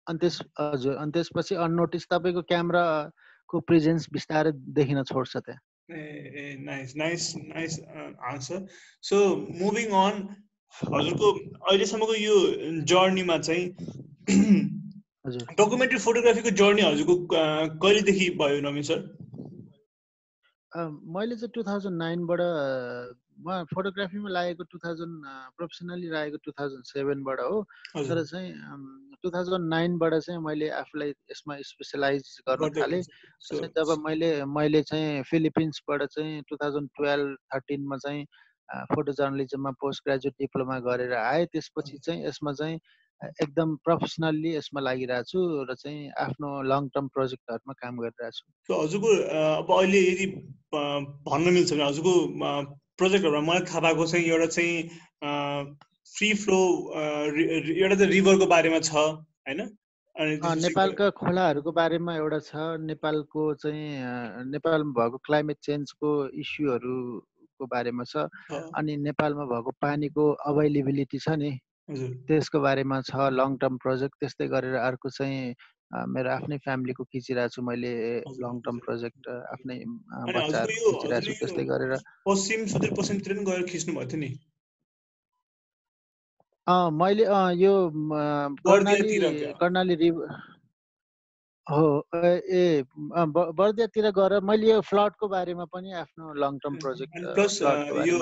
अनि 0.07 0.19
त्यस 0.19 0.35
हजुर 0.59 0.95
अनि 1.01 1.11
त्यसपछि 1.11 1.55
अननोटिस 1.65 2.07
तपाईँको 2.11 2.41
क्यामेराको 2.51 3.59
प्रेजेन्स 3.69 4.07
बिस्तारै 4.13 4.51
देखिन 4.79 5.03
छोड्छ 5.11 5.33
त्यहाँ। 5.37 5.61
A 5.89 6.57
nice 6.61 6.95
nice 6.97 7.33
nice 7.37 7.79
answer 8.31 8.59
so 9.09 9.17
moving 9.63 9.87
on 10.03 10.15
हजुरको 10.73 11.31
अहिलेसम्मको 11.71 12.13
यो 12.19 12.35
जर्नीमा 12.91 13.37
चाहिँ 13.47 13.65
डकुमेन्ट्री 15.59 15.99
फोटोग्राफीको 16.05 16.51
जर्नी 16.61 16.81
हजुरको 16.81 17.15
कहिलेदेखि 17.33 18.29
भयो 18.39 18.61
नमिन 18.61 18.83
सर? 18.89 19.03
मैले 21.15 21.35
चाहिँ 21.35 21.51
टु 21.55 21.63
थाउजन्ड 21.63 21.97
नाइनबाट 21.97 22.41
म 23.45 23.63
फोटोग्राफीमा 23.73 24.29
लागेको 24.29 24.63
टु 24.71 24.77
थाउजन्ड 24.85 25.25
प्रोफेसनली 25.57 26.07
लागेको 26.09 26.37
टु 26.45 26.51
थाउजन्ड 26.59 26.83
सेभेनबाट 26.91 27.39
हो। 27.39 27.61
तर 27.95 28.23
चाहिँ 28.23 28.51
टु 29.23 29.29
थाउजन्ड 29.35 29.69
नाइनबाट 29.69 30.13
चाहिँ 30.19 30.39
मैले 30.45 30.69
आफूलाई 30.79 31.09
यसमा 31.31 31.57
स्पेसलाइज 31.71 32.23
गर्न 32.49 32.69
थालेँ। 32.79 33.01
जब 33.51 33.95
मैले 34.05 34.31
मैले 34.55 34.81
चाहिँ 34.83 35.21
फिलिपिन्सबाट 35.29 36.03
चाहिँ 36.15 36.41
टु 36.49 36.55
थाउजन्ड 36.63 36.89
टुवेल्भ 36.97 37.37
थर्टिनमा 37.55 37.97
चाहिँ 38.07 38.25
फोटो 38.95 39.11
जर्नलिजममा 39.11 39.71
पोस्ट 39.81 40.03
ग्रेजुएट 40.07 40.33
डिप्लोमा 40.39 40.79
गरेर 40.87 41.13
आएँ। 41.13 41.45
त्यसपछि 41.53 41.97
चाहिँ 42.05 42.25
यसमा 42.27 42.53
चाहिँ 42.59 42.79
एकदम 43.23 43.75
प्रोफेसनल्ली 43.83 44.55
यसमा 44.55 44.81
लागिरहेको 44.81 45.29
छु 45.31 45.39
र 45.69 45.75
चाहिँ 45.75 46.11
आफ्नो 46.25 46.49
लङ 46.71 46.87
टर्म 46.95 47.07
प्रोजेक्टहरूमा 47.07 47.73
काम 47.73 47.97
गरिरहेको 47.97 48.31
छु 48.69 48.81
हजुरको 48.81 49.09
अब 49.41 49.73
अहिले 49.79 49.99
यदि 49.99 50.27
भन्न 51.29 51.53
मिल्छ 51.53 51.73
भने 51.73 51.83
हजुरको 51.83 52.15
प्रोजेक्टहरूमा 52.97 53.45
मलाई 53.51 53.65
थाहा 53.69 53.81
भएको 53.87 54.05
चाहिँ 54.05 54.25
एउटा 54.25 54.45
चाहिँ 54.45 55.75
फ्री 56.15 56.33
फ्लो 56.33 56.59
एउटा 56.97 57.95
चाहिँ 57.95 58.11
रिभरको 58.11 58.45
बारेमा 58.45 58.79
छ 58.79 58.95
होइन? 58.95 59.61
नेपालका 60.15 61.09
खोलाहरूको 61.09 61.71
बारेमा 61.71 62.15
एउटा 62.15 62.39
छ 62.39 62.65
नेपालको 62.85 63.53
चाहिँ 63.55 64.49
नेपालमा 64.51 64.93
भएको 64.99 65.17
क्लाइमेट 65.17 65.57
चेन्जको 65.63 66.11
इस्युहरूको 66.43 67.65
बारेमा 67.75 68.03
छ 68.03 68.29
अनि 68.77 68.97
नेपालमा 69.09 69.45
भएको 69.53 69.71
पानीको 69.81 70.31
अभाइलेबिलिटी 70.51 71.19
छ 71.19 71.29
नि। 71.43 71.51
त्यसको 71.89 72.59
बारेमा 72.65 72.97
छ 73.07 73.29
लङ 73.37 73.55
टर्म 73.61 73.77
प्रोजेक्ट 73.83 74.15
त्यस्तै 74.19 74.47
गरेर 74.53 74.75
अर्को 74.81 75.09
चाहिँ 75.17 75.55
मेरो 76.13 76.29
आफ्नै 76.35 76.57
फ्यामिलीको 76.65 77.03
खिचिरहेको 77.11 77.53
छु 77.55 77.61
मैले 77.65 77.91
लङ 78.43 78.61
टर्म 78.67 78.77
प्रोजेक्ट 78.85 79.27
आफ्नै 79.55 79.77
बच्चाहरू 80.37 80.77
खिचिरहेको 80.85 81.25
छु 81.27 81.33
त्यस्तै 81.41 81.65
गरेर। 81.71 81.91
पश्चिम 82.29 82.65
सुदूरपश्चिमतिर 82.73 83.33
पनि 83.33 83.45
गएर 83.51 83.67
खिच्नु 83.73 83.95
भएको 83.99 84.09
थियो 84.13 84.21
नि? 84.23 84.31
मैले 87.01 87.23
यो 87.61 87.73
कर्णाली 88.65 89.19
कर्णाली 89.61 89.95
रिभ 90.01 90.17
हो 91.71 91.83
ए 92.13 92.83
बर्दियातिर 92.99 94.09
गएर 94.11 94.39
मैले 94.43 94.67
यो 94.69 94.79
फ्लडको 94.83 95.27
बारेमा 95.33 95.65
पनि 95.73 95.93
आफ्नो 95.99 96.33
लङ 96.43 96.57
टर्म 96.63 96.75
प्रोजेक्ट 96.83 97.13
प्लस 97.35 97.61
यो 98.07 98.17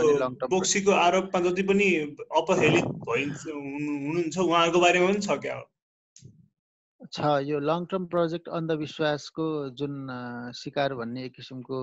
बोक्सीको 0.53 0.91
आरोपमा 0.91 1.41
जति 1.49 1.63
पनि 1.71 1.87
अपहेलित 2.41 2.85
भइन्छ 3.07 3.41
हुनुहुन्छ। 3.47 4.37
उहाँहरूको 4.37 4.79
बारेमा 4.81 5.07
पनि 5.07 5.21
छ 5.27 5.37
क्या? 5.45 5.57
छ 7.13 7.33
यो 7.49 7.59
लङ 7.59 7.85
टर्म 7.93 8.05
प्रोजेक्ट 8.13 8.49
अन्धविश्वासको 8.59 9.47
जुन 9.81 9.93
सिकार 10.61 10.93
भन्ने 11.01 11.25
एक 11.25 11.33
किसिमको 11.35 11.81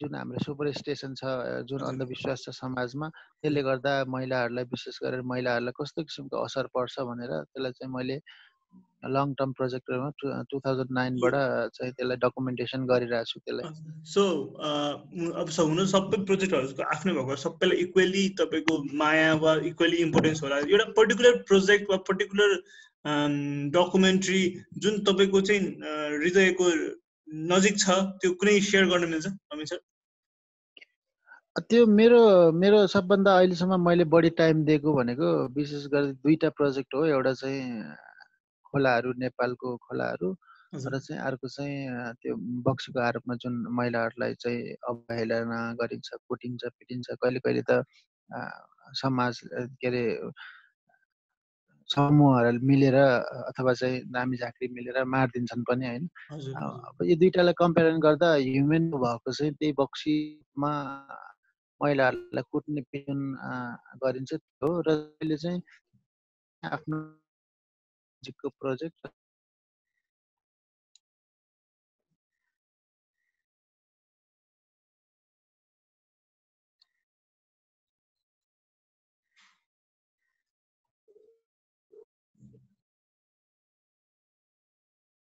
जुन 0.00 0.14
हाम्रो 0.14 0.44
सुपर 0.44 0.72
स्टेसन 0.72 1.14
छ 1.14 1.32
जुन 1.72 1.80
अन्धविश्वास 1.88 2.44
छ 2.44 2.56
समाजमा 2.58 3.08
त्यसले 3.16 3.62
गर्दा 3.62 3.96
महिलाहरूलाई 4.12 4.64
विशेष 4.76 5.00
गरेर 5.04 5.22
महिलाहरूलाई 5.32 5.80
कस्तो 5.80 6.04
किसिमको 6.04 6.44
असर 6.44 6.66
पर्छ 6.76 7.08
भनेर 7.08 7.32
त्यसलाई 7.32 7.72
चाहिँ 7.80 7.92
मैले 7.96 8.20
लङ 9.14 9.32
टर्म 9.34 9.52
प्रोजेक्टहरूमा 9.58 10.10
टु 10.50 10.58
थाउजन्ड 10.64 10.90
नाइनबाट 10.96 11.34
चाहिँ 11.76 11.92
त्यसलाई 11.92 12.16
डकुमेन्टेसन 12.24 12.84
गरिरहेको 12.90 13.30
छु 13.30 13.38
त्यसलाई। 13.40 13.64
सो 14.12 14.22
अब 15.42 15.52
हुनु 15.60 15.86
सबै 15.92 16.18
प्रोजेक्टहरूको 16.30 16.88
आफ्नै 16.94 17.14
भएको 17.18 17.36
सबैलाई 17.44 17.76
इक्वेली 17.84 18.24
तपाईँको 18.40 18.76
माया 19.02 19.30
वा 19.44 19.54
इक्वेली 19.72 20.02
इम्पोर्टेन्स 20.06 20.42
होला। 20.44 20.58
एउटा 20.64 20.86
पर्टिकुलर 20.98 21.42
प्रोजेक्ट 21.50 21.90
वा 21.90 21.96
पर्टिकुलर 22.10 22.50
डकुमेन्ट्री 23.76 24.42
जुन 24.84 24.98
तपाईँको 25.04 25.40
चाहिँ 25.50 25.62
हृदयको 26.18 26.66
नजिक 27.52 27.78
छ 27.78 27.96
त्यो 28.20 28.30
कुनै 28.42 28.58
सेयर 28.68 28.84
गर्न 28.92 29.08
मिल्छ 29.10 29.26
अमित 29.56 29.72
सर? 29.72 29.80
त्यो 31.70 31.86
मेरो 31.86 32.20
मेरो 32.58 32.86
सबभन्दा 32.90 33.30
अहिलेसम्म 33.38 33.80
मैले 33.86 34.04
बढी 34.12 34.30
टाइम 34.38 34.62
दिएको 34.64 34.92
भनेको 34.94 35.32
विशेष 35.56 35.86
गरी 35.94 36.12
दुईवटा 36.12 36.48
प्रोजेक्ट 36.60 36.94
हो। 36.94 37.04
एउटा 37.06 37.32
चाहिँ 37.40 37.64
खोलाहरू 38.70 39.12
नेपालको 39.18 39.76
खोलाहरू 39.86 40.30
र 40.86 40.98
चाहिँ 40.98 41.20
अर्को 41.22 41.48
चाहिँ 41.48 42.14
त्यो 42.22 42.34
बक्सीको 42.66 43.00
आरोपमा 43.00 43.34
जुन 43.42 43.54
महिलाहरूलाई 43.78 44.34
चाहिँ 44.42 44.74
अवहेलना 44.88 45.60
गरिन्छ 45.80 46.08
कुटिन्छ 46.28 46.62
पिटिन्छ 46.78 47.06
कहिले 47.22 47.40
कहिले 47.40 47.62
त 47.70 47.82
समाज 49.00 49.40
के 49.80 49.86
अरे 49.86 50.04
समूहहरू 51.90 52.58
मिलेर 52.62 52.94
अथवा 52.94 53.72
चाहिँ 53.74 54.00
नामी 54.10 54.36
झाँक्री 54.36 54.68
मिलेर 54.74 55.04
मारिदिन्छन् 55.04 55.64
पनि 55.68 55.86
होइन। 55.86 56.04
अब 56.30 57.02
यो 57.02 57.16
दुइटालाई 57.16 57.54
कम्पेरिजन 57.58 57.98
गर्दा 58.00 58.28
ह्युमेन 58.34 58.90
भएको 58.94 59.32
चाहिँ 59.32 59.52
त्यही 59.58 59.72
बक्सीमा 59.80 60.72
महिलाहरूलाई 61.80 62.44
कुट्ने 62.52 62.80
पिटुन 62.92 63.20
गरिन्छ 64.04 64.32
हो 64.62 64.70
र 64.86 64.88
चाहिँ 65.34 65.60
आफ्नो 66.62 66.98
प्रोजेक्ट 68.22 69.08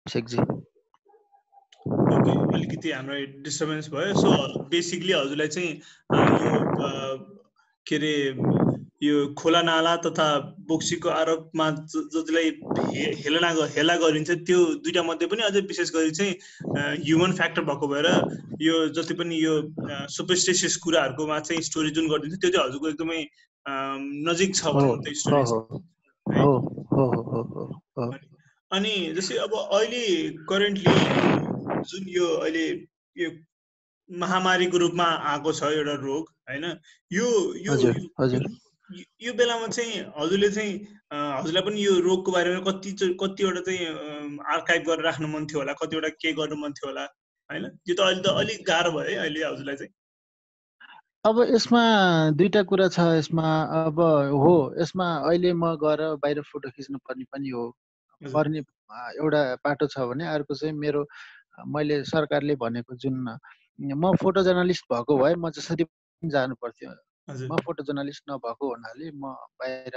शेखजी 0.05 0.37
अलिकति 2.55 2.91
हाम्रो 2.91 3.15
डिस्टर्बेन्स 3.43 3.89
भयो? 3.89 4.13
सो 4.21 4.63
बेसिकली 4.69 5.13
हजुरलाई 5.13 5.47
चाहिँ 5.47 5.73
यो 6.45 6.59
के 7.87 7.95
अरे 7.97 8.13
यो 9.01 9.33
खोला 9.33 9.61
नाला 9.61 9.95
तथा 9.95 10.27
बोक्सीको 10.67 11.09
आरोपमा 11.09 11.69
जसलाई 12.15 12.49
हेलना 13.19 13.49
हेला 13.75 13.95
गरिन्छ 13.95 14.31
त्यो 14.31 14.59
दुइटा 14.83 15.03
मध्ये 15.03 15.27
पनि 15.27 15.43
अझै 15.43 15.61
विशेष 15.61 15.91
गरी 15.91 16.11
चाहिँ 16.11 16.33
ह्युमन 17.03 17.31
फ्याक्टर 17.31 17.61
भएको 17.61 17.87
भएर 17.87 18.07
यो 18.61 18.87
जति 18.87 19.13
पनि 19.13 19.35
यो 19.43 19.55
सुपरस्टेसियस 20.09 20.75
कुराहरूकोमा 20.77 21.39
चाहिँ 21.39 21.61
स्टोरी 21.61 21.91
जुन 21.91 22.07
गरिदिन्छ 22.07 22.41
त्यो 22.41 22.51
चाहिँ 22.51 22.69
हजुरको 22.69 22.87
एकदमै 22.89 23.21
नजिक 24.29 24.55
छ 24.55 24.65
अनि 28.71 28.93
जस्तै 29.15 29.37
अब 29.37 29.53
अहिले 29.53 30.05
करेन्टली 30.49 30.93
जुन 31.89 32.07
यो 32.09 32.27
अहिले 32.35 32.65
यो 33.15 33.29
महामारीको 34.09 34.77
रूपमा 34.77 35.05
आएको 35.31 35.51
छ 35.51 35.63
एउटा 35.73 35.93
रोग 36.01 36.23
होइन? 36.49 36.65
यो 37.11 37.27
यो 37.57 37.73
यो 39.21 39.33
बेलामा 39.33 39.67
चाहिँ 39.67 40.01
हजुरले 40.17 40.49
चाहिँ 40.51 40.73
हजुरलाई 41.13 41.63
पनि 41.65 41.85
यो 41.85 41.99
रोगको 42.05 42.31
बारेमा 42.31 42.59
कति 42.71 42.91
कतिवटा 43.21 43.61
चाहिँ 43.67 44.37
आर्काइभ 44.55 44.83
गरेर 44.87 45.05
राख्नु 45.05 45.27
मन 45.27 45.45
थियो 45.49 45.59
होला 45.59 45.73
कतिवटा 45.81 46.09
के 46.21 46.33
गर्नु 46.39 46.55
मन 46.55 46.73
थियो 46.77 46.89
होला 46.89 47.05
होइन? 47.49 47.65
यो 47.89 47.95
त 47.95 47.99
अहिले 47.99 48.21
त 48.21 48.27
अलिक 48.41 48.65
गाह्रो 48.67 48.91
भयो 48.91 49.09
है 49.09 49.15
अहिले 49.25 49.45
हजुरलाई 49.45 49.75
चाहिँ। 49.75 49.93
अब 51.25 51.41
यसमा 51.55 51.81
दुईटा 52.37 52.61
कुरा 52.69 52.87
छ 52.93 52.99
यसमा 53.17 53.47
अब 53.81 53.99
हो 54.43 54.53
यसमा 54.81 55.07
अहिले 55.29 55.53
म 55.53 55.73
गएर 55.81 56.01
बाहिर 56.21 56.41
फोटो 56.51 56.69
खिच्नु 56.69 56.97
पर्ने 57.09 57.25
पनि 57.33 57.49
हो। 57.49 57.65
पर्ने 58.21 58.59
एउटा 58.59 59.41
बाटो 59.65 59.87
छ 59.87 60.05
भने 60.13 60.27
अर्को 60.27 60.53
चाहिँ 60.55 60.73
मेरो 60.77 61.01
मैले 61.73 62.03
सरकारले 62.05 62.55
भनेको 62.61 62.95
जुन 63.01 63.15
म 63.81 64.13
फोटो 64.21 64.43
जर्नलिस्ट 64.43 64.85
भएको 64.93 65.17
भए 65.17 65.33
म 65.35 65.49
जसरी 65.57 65.83
पनि 65.83 66.29
जानु 66.31 66.55
पर्थ्यो 66.61 66.89
म 67.27 67.57
फोटो 67.65 67.83
जर्नलिस्ट 67.83 68.23
नभएको 68.29 68.65
हुनाले 68.73 69.11
म 69.11 69.33
बाहिर 69.59 69.95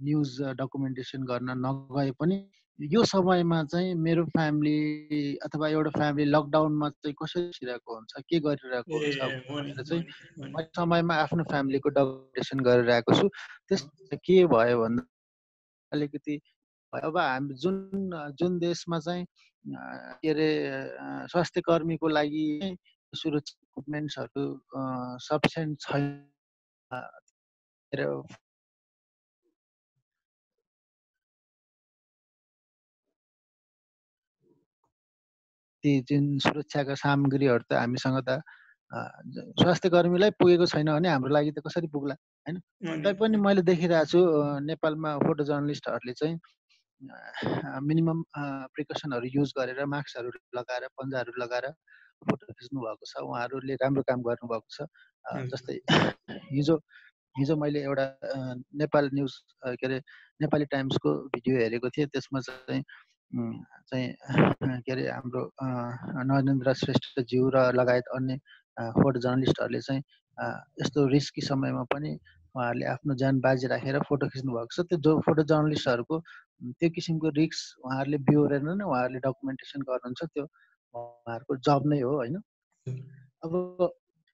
न्युज 0.00 0.30
डकुमेन्टेसन 0.60 1.24
गर्न 1.30 1.48
नगए 1.66 2.10
पनि 2.20 2.36
यो 2.78 3.04
समयमा 3.04 3.62
चाहिँ 3.72 3.94
मेरो 3.94 4.24
फ्यामिली 4.32 5.36
अथवा 5.44 5.68
एउटा 5.68 5.90
फ्यामिली 5.96 6.30
लकडाउनमा 6.30 6.88
चाहिँ 6.88 7.14
कसरी 7.22 7.42
बसिरहेको 7.48 7.94
हुन्छ 7.94 8.12
के 8.28 8.40
गरिरहेको 8.40 8.92
हुन्छ 8.96 9.20
भनेर 9.50 9.82
चाहिँ 9.84 10.02
मैले 10.40 10.68
समयमा 10.76 11.14
आफ्नो 11.24 11.44
फ्यामिलीको 11.50 11.88
डकुमेन्टेसन 11.98 12.58
गरिरहेको 12.68 13.12
छु। 13.20 13.28
त्यस 13.68 13.82
के 14.24 14.36
भयो 14.48 14.80
भन्दा 14.80 15.04
अलिकति 15.92 16.40
अब 16.92 17.16
हामी 17.18 17.54
जुन 17.60 18.10
जुन 18.40 18.58
देशमा 18.58 18.98
चाहिँ 18.98 19.24
के 20.24 20.28
अरे 20.30 20.48
स्वास्थ्य 21.28 21.60
कर्मीको 21.68 22.08
लागि 22.08 22.46
सुरक्षा 23.12 23.56
इक्विपमेन्ट्सहरू 23.62 24.44
सफिसियन्ट 25.26 25.80
छैन। 25.80 26.06
ती 35.84 35.92
जुन 36.08 36.24
सुरक्षाका 36.44 36.94
सामग्रीहरू 37.02 37.64
त 37.70 37.72
हामीसँग 37.72 38.18
त 38.28 38.40
स्वास्थ्य 39.60 39.88
कर्मीलाई 39.90 40.30
पुगेको 40.40 40.66
छैन 40.66 40.88
भने 40.92 41.08
हाम्रो 41.08 41.30
लागि 41.34 41.50
त 41.56 41.62
कसरी 41.66 41.88
पुग्ला 41.94 42.14
होइन? 42.14 42.56
तैपनि 43.04 43.36
मैले 43.46 43.62
देखिरहेको 43.62 44.10
छु 44.12 44.20
नेपालमा 44.66 45.10
फोटो 45.24 45.44
जर्नलिस्टहरूले 45.50 46.12
चाहिँ 46.20 46.36
मिनिमम 47.88 48.18
प्रिकसनहरू 48.74 49.26
युज 49.36 49.52
गरेर 49.58 49.84
मास्कहरू 49.86 50.30
लगाएर 50.58 50.88
पन्जाहरू 50.98 51.32
लगाएर 51.42 51.66
फोटो 52.28 52.52
खिच्नु 52.52 52.80
भएको 52.80 53.06
छ 53.12 53.22
उहाँहरूले 53.28 53.74
राम्रो 53.82 54.02
काम 54.08 54.22
गर्नुभएको 54.28 54.68
छ। 54.76 54.88
जस्तै 55.52 55.76
हिजो 56.56 56.76
हिजो 57.36 57.56
मैले 57.56 57.82
एउटा 57.82 58.06
नेपाल 58.82 59.10
न्युज 59.14 59.34
के 59.80 59.86
अरे 59.86 59.98
नेपाली 60.40 60.64
टाइम्सको 60.74 61.14
भिडियो 61.34 61.58
हेरेको 61.60 61.90
थिएँ। 61.96 62.06
त्यसमा 62.14 62.40
चाहिँ 62.40 62.82
चाहिँ 63.90 64.08
के 64.86 64.92
अरे 64.92 65.08
हाम्रो 65.10 65.42
नरेन्द्र 66.30 66.72
श्रेष्ठज्यू 66.82 67.48
र 67.54 67.70
लगायत 67.74 68.04
अन्य 68.16 68.36
फोटो 68.98 69.20
जर्नलिस्टहरूले 69.20 69.80
चाहिँ 69.88 70.02
यस्तो 70.82 71.06
रिस्की 71.14 71.42
समयमा 71.48 71.82
पनि 71.94 72.12
उहाँहरूले 72.54 72.86
आफ्नो 72.92 73.14
ज्यान 73.22 73.40
बाजी 73.40 73.66
राखेर 73.72 73.98
फोटो 74.08 74.28
खिच्नु 74.34 74.52
भएको 74.52 74.74
छ। 74.74 74.86
त्यो 74.90 74.98
जो 75.06 75.12
फोटो 75.26 75.42
जर्नलिस्टहरूको 75.52 76.16
त्यो 76.80 76.88
किसिमको 76.96 77.28
रिक्स 77.38 77.60
उहाँहरूले 77.84 78.18
बिहोरेर 78.28 78.62
नै 78.66 78.84
उहाँहरूले 78.84 79.20
डकुमेन्टेसन 79.26 79.80
गर्नुहुन्छ। 79.90 80.20
त्यो 80.34 80.44
उहाँहरूको 80.94 81.56
जब 81.56 81.82
नै 81.86 82.00
हो 82.00 82.14
होइन? 82.16 82.36
अब 83.44 83.52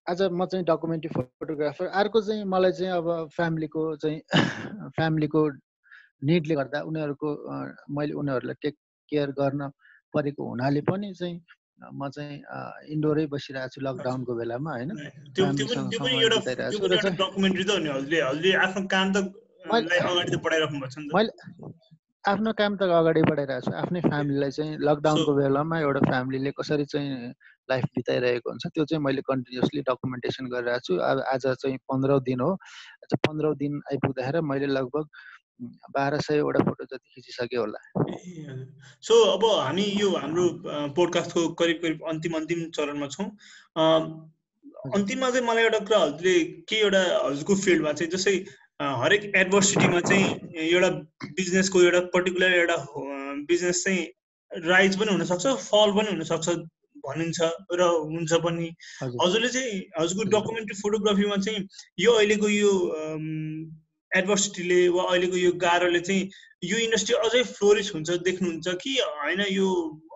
आज 0.07 0.23
म 0.23 0.47
चाहिँ 0.47 0.65
डकुमेन्ट्री 0.65 1.11
फोटोग्राफर 1.15 1.87
अर्को 1.87 2.21
चाहिँ 2.21 2.45
मलाई 2.45 2.73
चाहिँ 2.73 2.93
अब 2.93 3.29
फ्यामिलीको 3.37 3.97
चाहिँ 3.97 4.21
फ्यामिलीको 4.97 5.41
निडले 6.25 6.55
गर्दा 6.55 6.81
उनीहरूको 6.81 7.29
मैले 7.91 8.13
उनीहरूलाई 8.13 8.55
टेक 8.63 8.75
केयर 9.09 9.31
गर्न 9.31 9.69
परेको 10.15 10.49
हुनाले 10.49 10.81
पनि 10.81 11.13
चाहिँ 11.15 11.37
म 11.93 12.09
चाहिँ 12.09 12.37
इन्डोरै 12.89 13.27
बसिरहेको 13.27 13.69
छु 13.69 13.81
लकडाउनको 13.81 14.33
बेलामा 14.35 14.71
होइन? 14.71 14.91
मैले 21.13 21.33
आफ्नो 22.27 22.53
काम 22.59 22.77
त 22.77 22.83
अगाडि 22.91 23.23
बढाइरहेको 23.23 23.71
छु। 23.71 23.73
आफ्नै 23.83 24.01
फ्यामिलीलाई 24.07 24.51
चाहिँ 24.59 24.79
लकडाउनको 24.83 25.33
बेलामा 25.35 25.79
एउटा 25.79 26.01
फ्यामिलीले 26.11 26.51
कसरी 26.59 26.85
चाहिँ 26.93 27.31
लाइफ 27.71 27.85
बिताइरहेको 27.97 28.51
हुन्छ 28.51 28.67
त्यो 28.75 28.85
चाहिँ 28.91 29.03
मैले 29.07 29.23
कन्टिन्युसली 29.31 29.81
डकुमेन्टेसन 29.87 30.51
गरिरहेको 30.55 30.87
छु। 30.87 30.99
अब 31.11 31.23
आज 31.23 31.47
चाहिँ 31.63 31.79
पन्ध्रौँ 31.87 32.21
दिन 32.27 32.41
हो। 32.41 32.51
आज 33.07 33.15
पन्ध्रौँ 33.29 33.55
दिन 33.63 33.73
आइपुग्दाखेरि 33.93 34.41
मैले 34.43 34.67
लगभग 34.75 35.07
बाह्र 35.95 36.21
सयवटा 36.27 36.61
फोटो 36.67 36.85
जति 36.91 37.09
खिचिसक्यो 37.15 37.61
होला। 37.63 37.81
सो 39.07 39.15
अब 39.39 39.45
हामी 39.63 39.87
यो 40.03 40.11
हाम्रो 40.19 40.47
पोडकास्टको 40.99 41.49
करिब 41.63 41.79
करिब 41.83 41.99
अन्तिम 42.11 42.33
अन्तिम 42.43 42.71
चरणमा 42.77 43.07
छौँ। 43.15 43.31
अन्तिममा 44.99 45.31
चाहिँ 45.31 45.47
मलाई 45.47 45.65
एउटा 45.65 45.79
कुरा 45.87 45.99
हजुरले 46.03 46.39
के 46.69 46.77
एउटा 46.77 47.03
हजुरको 47.25 47.55
फिल्डमा 47.65 47.93
चाहिँ 47.93 48.11
जस्तै 48.13 48.39
हरेक 48.81 49.23
एडभर्सिटीमा 49.37 50.01
चाहिँ 50.01 50.27
एउटा 50.63 50.89
बिजनेसको 51.37 51.83
एउटा 51.83 52.01
पर्टिकुलर 52.15 52.53
एउटा 52.53 52.77
बिजनेस 53.49 53.83
चाहिँ 53.85 54.07
राइज 54.65 54.97
पनि 55.01 55.13
हुनसक्छ 55.13 55.47
फल 55.47 55.93
पनि 55.97 56.11
हुनसक्छ 56.11 56.49
भनिन्छ 57.07 57.49
र 57.73 57.87
हुन्छ 58.11 58.33
पनि। 58.45 58.69
हजुरले 59.03 59.49
चाहिँ 59.49 59.81
हजुरको 59.99 60.25
डकुमेन्ट्री 60.31 60.77
फोटोग्राफीमा 60.81 61.37
चाहिँ 61.47 61.67
यो 62.01 62.13
अहिलेको 62.13 62.49
यो 62.49 62.73
एडभर्सिटीले 64.13 64.81
वा 64.89 65.03
अहिलेको 65.05 65.37
यो 65.37 65.53
गाह्रोले 65.65 66.01
चाहिँ 66.01 66.31
यो 66.65 66.79
इन्डस्ट्री 66.79 67.17
अझै 67.17 67.43
फ्लोरिस 67.53 67.93
हुन्छ 67.95 68.11
देख्नुहुन्छ 68.29 68.75
कि 68.83 68.97
होइन 69.05 69.41
यो 69.51 69.71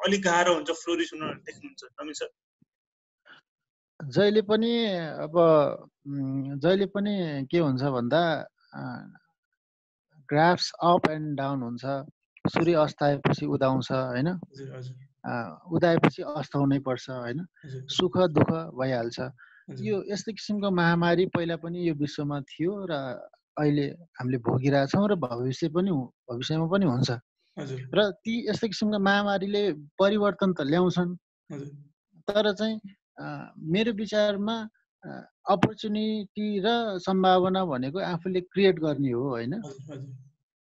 अलिक 0.07 0.23
गाह्रो 0.23 0.55
हुन्छ 0.55 0.77
फ्लोरिस 0.83 1.13
हुन 1.15 1.23
देख्नुहुन्छ 1.49 2.21
सर 2.21 2.29
जहिले 4.01 4.43
पनि 4.53 4.73
अब 5.27 5.41
जहिले 6.07 6.87
पनि 6.97 7.47
के 7.51 7.59
हुन्छ 7.59 7.83
भन्दा 7.83 8.23
ग्राफ्स 10.29 10.73
अप 10.81 11.11
एन्ड 11.11 11.37
डाउन 11.37 11.63
हुन्छ। 11.63 11.85
सूर्य 12.49 12.75
अस्ताएपछि 12.81 13.47
उदाउँछ 13.47 13.91
होइन? 13.93 14.29
उदाएपछि 15.77 16.23
अस्ताउनै 16.23 16.79
पर्छ 16.81 17.11
होइन? 17.11 17.45
सुख 17.93 18.17
दुःख 18.33 18.51
भइहाल्छ। 18.81 19.19
यो 19.71 19.97
यस्तो 20.09 20.33
किसिमको 20.33 20.71
महामारी 20.71 21.27
पहिला 21.37 21.57
पनि 21.61 21.79
यो 21.89 21.95
विश्वमा 21.95 22.41
थियो 22.49 22.73
र 22.91 22.93
अहिले 23.61 23.87
हामीले 24.17 24.39
भोगिरहेछौँ 24.41 25.07
र 25.11 25.15
भविष्य 25.21 25.69
पनि 25.69 25.91
भविष्यमा 26.31 26.67
पनि 26.73 26.87
हुन्छ। 26.87 27.11
र 27.93 27.99
ती 28.25 28.49
यस्तो 28.49 28.67
किसिमको 28.73 28.99
महामारीले 28.99 29.63
परिवर्तन 30.01 30.51
त 30.57 30.61
ल्याउँछन्। 30.65 31.11
तर 32.25 32.47
चाहिँ 32.57 32.77
मेरो 33.69 33.93
विचारमा 34.01 34.57
अपर्च्युनिटी 35.47 36.47
र 36.61 36.69
सम्भावना 36.99 37.65
भनेको 37.65 37.99
आफूले 38.07 38.41
क्रिएट 38.43 38.79
गर्ने 38.81 39.11
हो 39.11 39.29
होइन? 39.29 39.55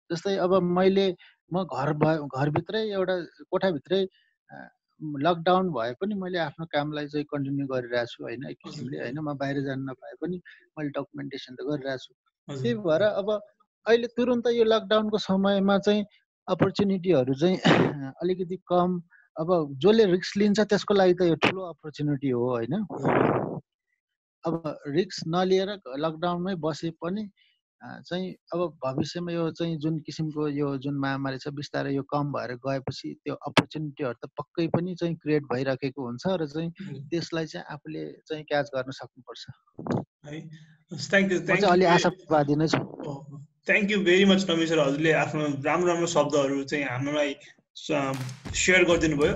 जस्तै 0.09 0.35
अब 0.37 0.53
मैले 0.71 1.07
म 1.51 1.63
घर 1.65 1.93
भयो 1.93 2.25
घरभित्रै 2.29 2.83
एउटा 2.91 3.15
कोठाभित्रै 3.51 4.01
लकडाउन 5.19 5.69
भए 5.71 5.93
पनि 6.01 6.15
मैले 6.15 6.37
आफ्नो 6.39 6.65
कामलाई 6.65 7.07
चाहिँ 7.07 7.25
कन्टिन्यू 7.25 7.65
गरिरहेको 7.67 8.11
छु 8.13 8.23
होइन? 8.23 8.45
एक 8.49 8.57
किसिमले 8.63 8.97
होइन? 8.99 9.19
म 9.19 9.35
बाहिर 9.37 9.61
जान 9.63 9.83
नपाए 9.89 10.13
पनि 10.21 10.37
मैले 10.77 10.89
डकुमेन्टेसन 10.89 11.55
त 11.55 11.67
गरिरहेको 11.67 12.03
छु 12.05 12.13
त्यही 12.47 12.73
भएर 12.85 13.01
अब 13.03 13.29
अहिले 13.85 14.07
तुरन्त 14.17 14.47
यो 14.53 14.63
लकडाउनको 14.65 15.17
समयमा 15.25 15.77
चाहिँ 15.79 16.05
अपर्च्युनिटीहरू 16.47 17.33
चाहिँ 17.33 17.57
अलिकति 18.21 18.57
कम 18.67 18.99
अब 19.37 19.49
जसले 19.77 20.05
रिक्स 20.11 20.35
लिन्छ 20.37 20.59
त्यसको 20.65 20.93
लागि 20.93 21.13
त 21.13 21.29
यो 21.29 21.35
ठुलो 21.43 21.61
अपर्च्युनिटी 21.69 22.29
हो 22.29 22.49
होइन? 22.49 22.73
अब 24.45 24.53
रिक्स 24.87 25.17
नलिएर 25.27 25.69
लकडाउनमै 25.97 26.55
बसे 26.61 26.89
पनि 27.01 27.29
चाहिँ 27.81 28.33
अब 28.53 28.59
भविष्यमा 28.85 29.31
यो 29.31 29.49
चाहिँ 29.51 29.77
जुन 29.77 29.97
किसिमको 29.99 30.47
यो 30.49 30.77
जुन 30.77 30.95
महामारी 30.97 31.37
छ 31.37 31.47
बिस्तारै 31.53 31.93
यो 31.93 32.03
कम 32.13 32.31
भएर 32.33 32.53
गएपछि 32.65 33.13
त्यो 33.23 33.35
अपर्च्युनिटीहरू 33.49 34.13
त 34.13 34.29
पक्कै 34.37 34.67
पनि 34.75 34.95
चाहिँ 34.95 35.15
क्रिएट 35.15 35.43
भइराखेको 35.53 36.05
हुन्छ 36.05 36.23
र 36.41 36.47
चाहिँ 36.47 36.69
त्यसलाई 37.09 37.45
चाहिँ 37.45 37.65
आफूले 37.73 38.03
चाहिँ 38.27 38.43
क्याच 38.45 38.67
गर्न 38.75 38.91
सक्नुपर्छ। 38.99 39.41
अलि 41.69 41.85
आशावादी 41.85 42.55
नै 42.55 42.67
छु। 42.67 42.81
Thank 43.69 43.91
you 43.91 43.99
very 44.09 44.25
much 44.25 44.49
Nami 44.49 44.67
sir 44.67 44.79
हजुरले 44.79 45.11
आफ्नो 45.21 45.43
राम्रो 45.69 45.87
राम्रो 45.93 46.07
शब्दहरू 46.07 46.63
चाहिँ 46.63 46.85
हामीलाई 46.85 47.35
सेयर 47.77 48.83
गरिदिनु 48.89 49.17
भयो 49.21 49.33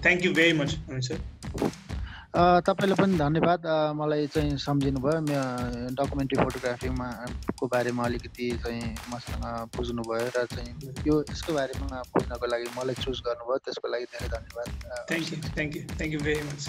thank 0.00 0.24
you 0.24 0.32
very 0.32 0.52
much 0.58 0.70
sir. 1.08 1.18
तपाईँलाई 2.32 2.96
पनि 2.96 3.16
धन्यवाद। 3.18 3.60
मलाई 3.92 4.26
चाहिँ 4.32 4.56
सम्झिनु 4.56 5.00
भयो 5.04 5.20
डकुमेन्ट्री 5.92 6.36
फोटोग्राफीमा 6.42 7.08
को 7.60 7.66
बारेमा 7.68 8.02
अलिकति 8.04 8.46
चाहिँ 8.64 8.84
मसँग 9.12 9.44
बुझ्नुभयो 9.76 10.28
र 10.36 10.44
चाहिँ 10.48 10.72
यो 11.06 11.14
यसको 11.28 11.52
बारेमा 11.52 12.00
बुझ्नको 12.08 12.46
लागि 12.48 12.68
मलाई 12.78 12.96
चुज 13.04 13.20
गर्नुभयो 13.28 13.58
त्यसको 13.68 13.86
लागि 13.92 14.06
धेरै 14.16 14.28
धन्यवाद। 14.32 14.68
Thank 15.12 15.26
you 15.32 15.36
thank 15.52 15.76
you 15.76 15.82
thank 15.92 16.12
you 16.14 16.20
very 16.24 16.42
much 16.48 16.62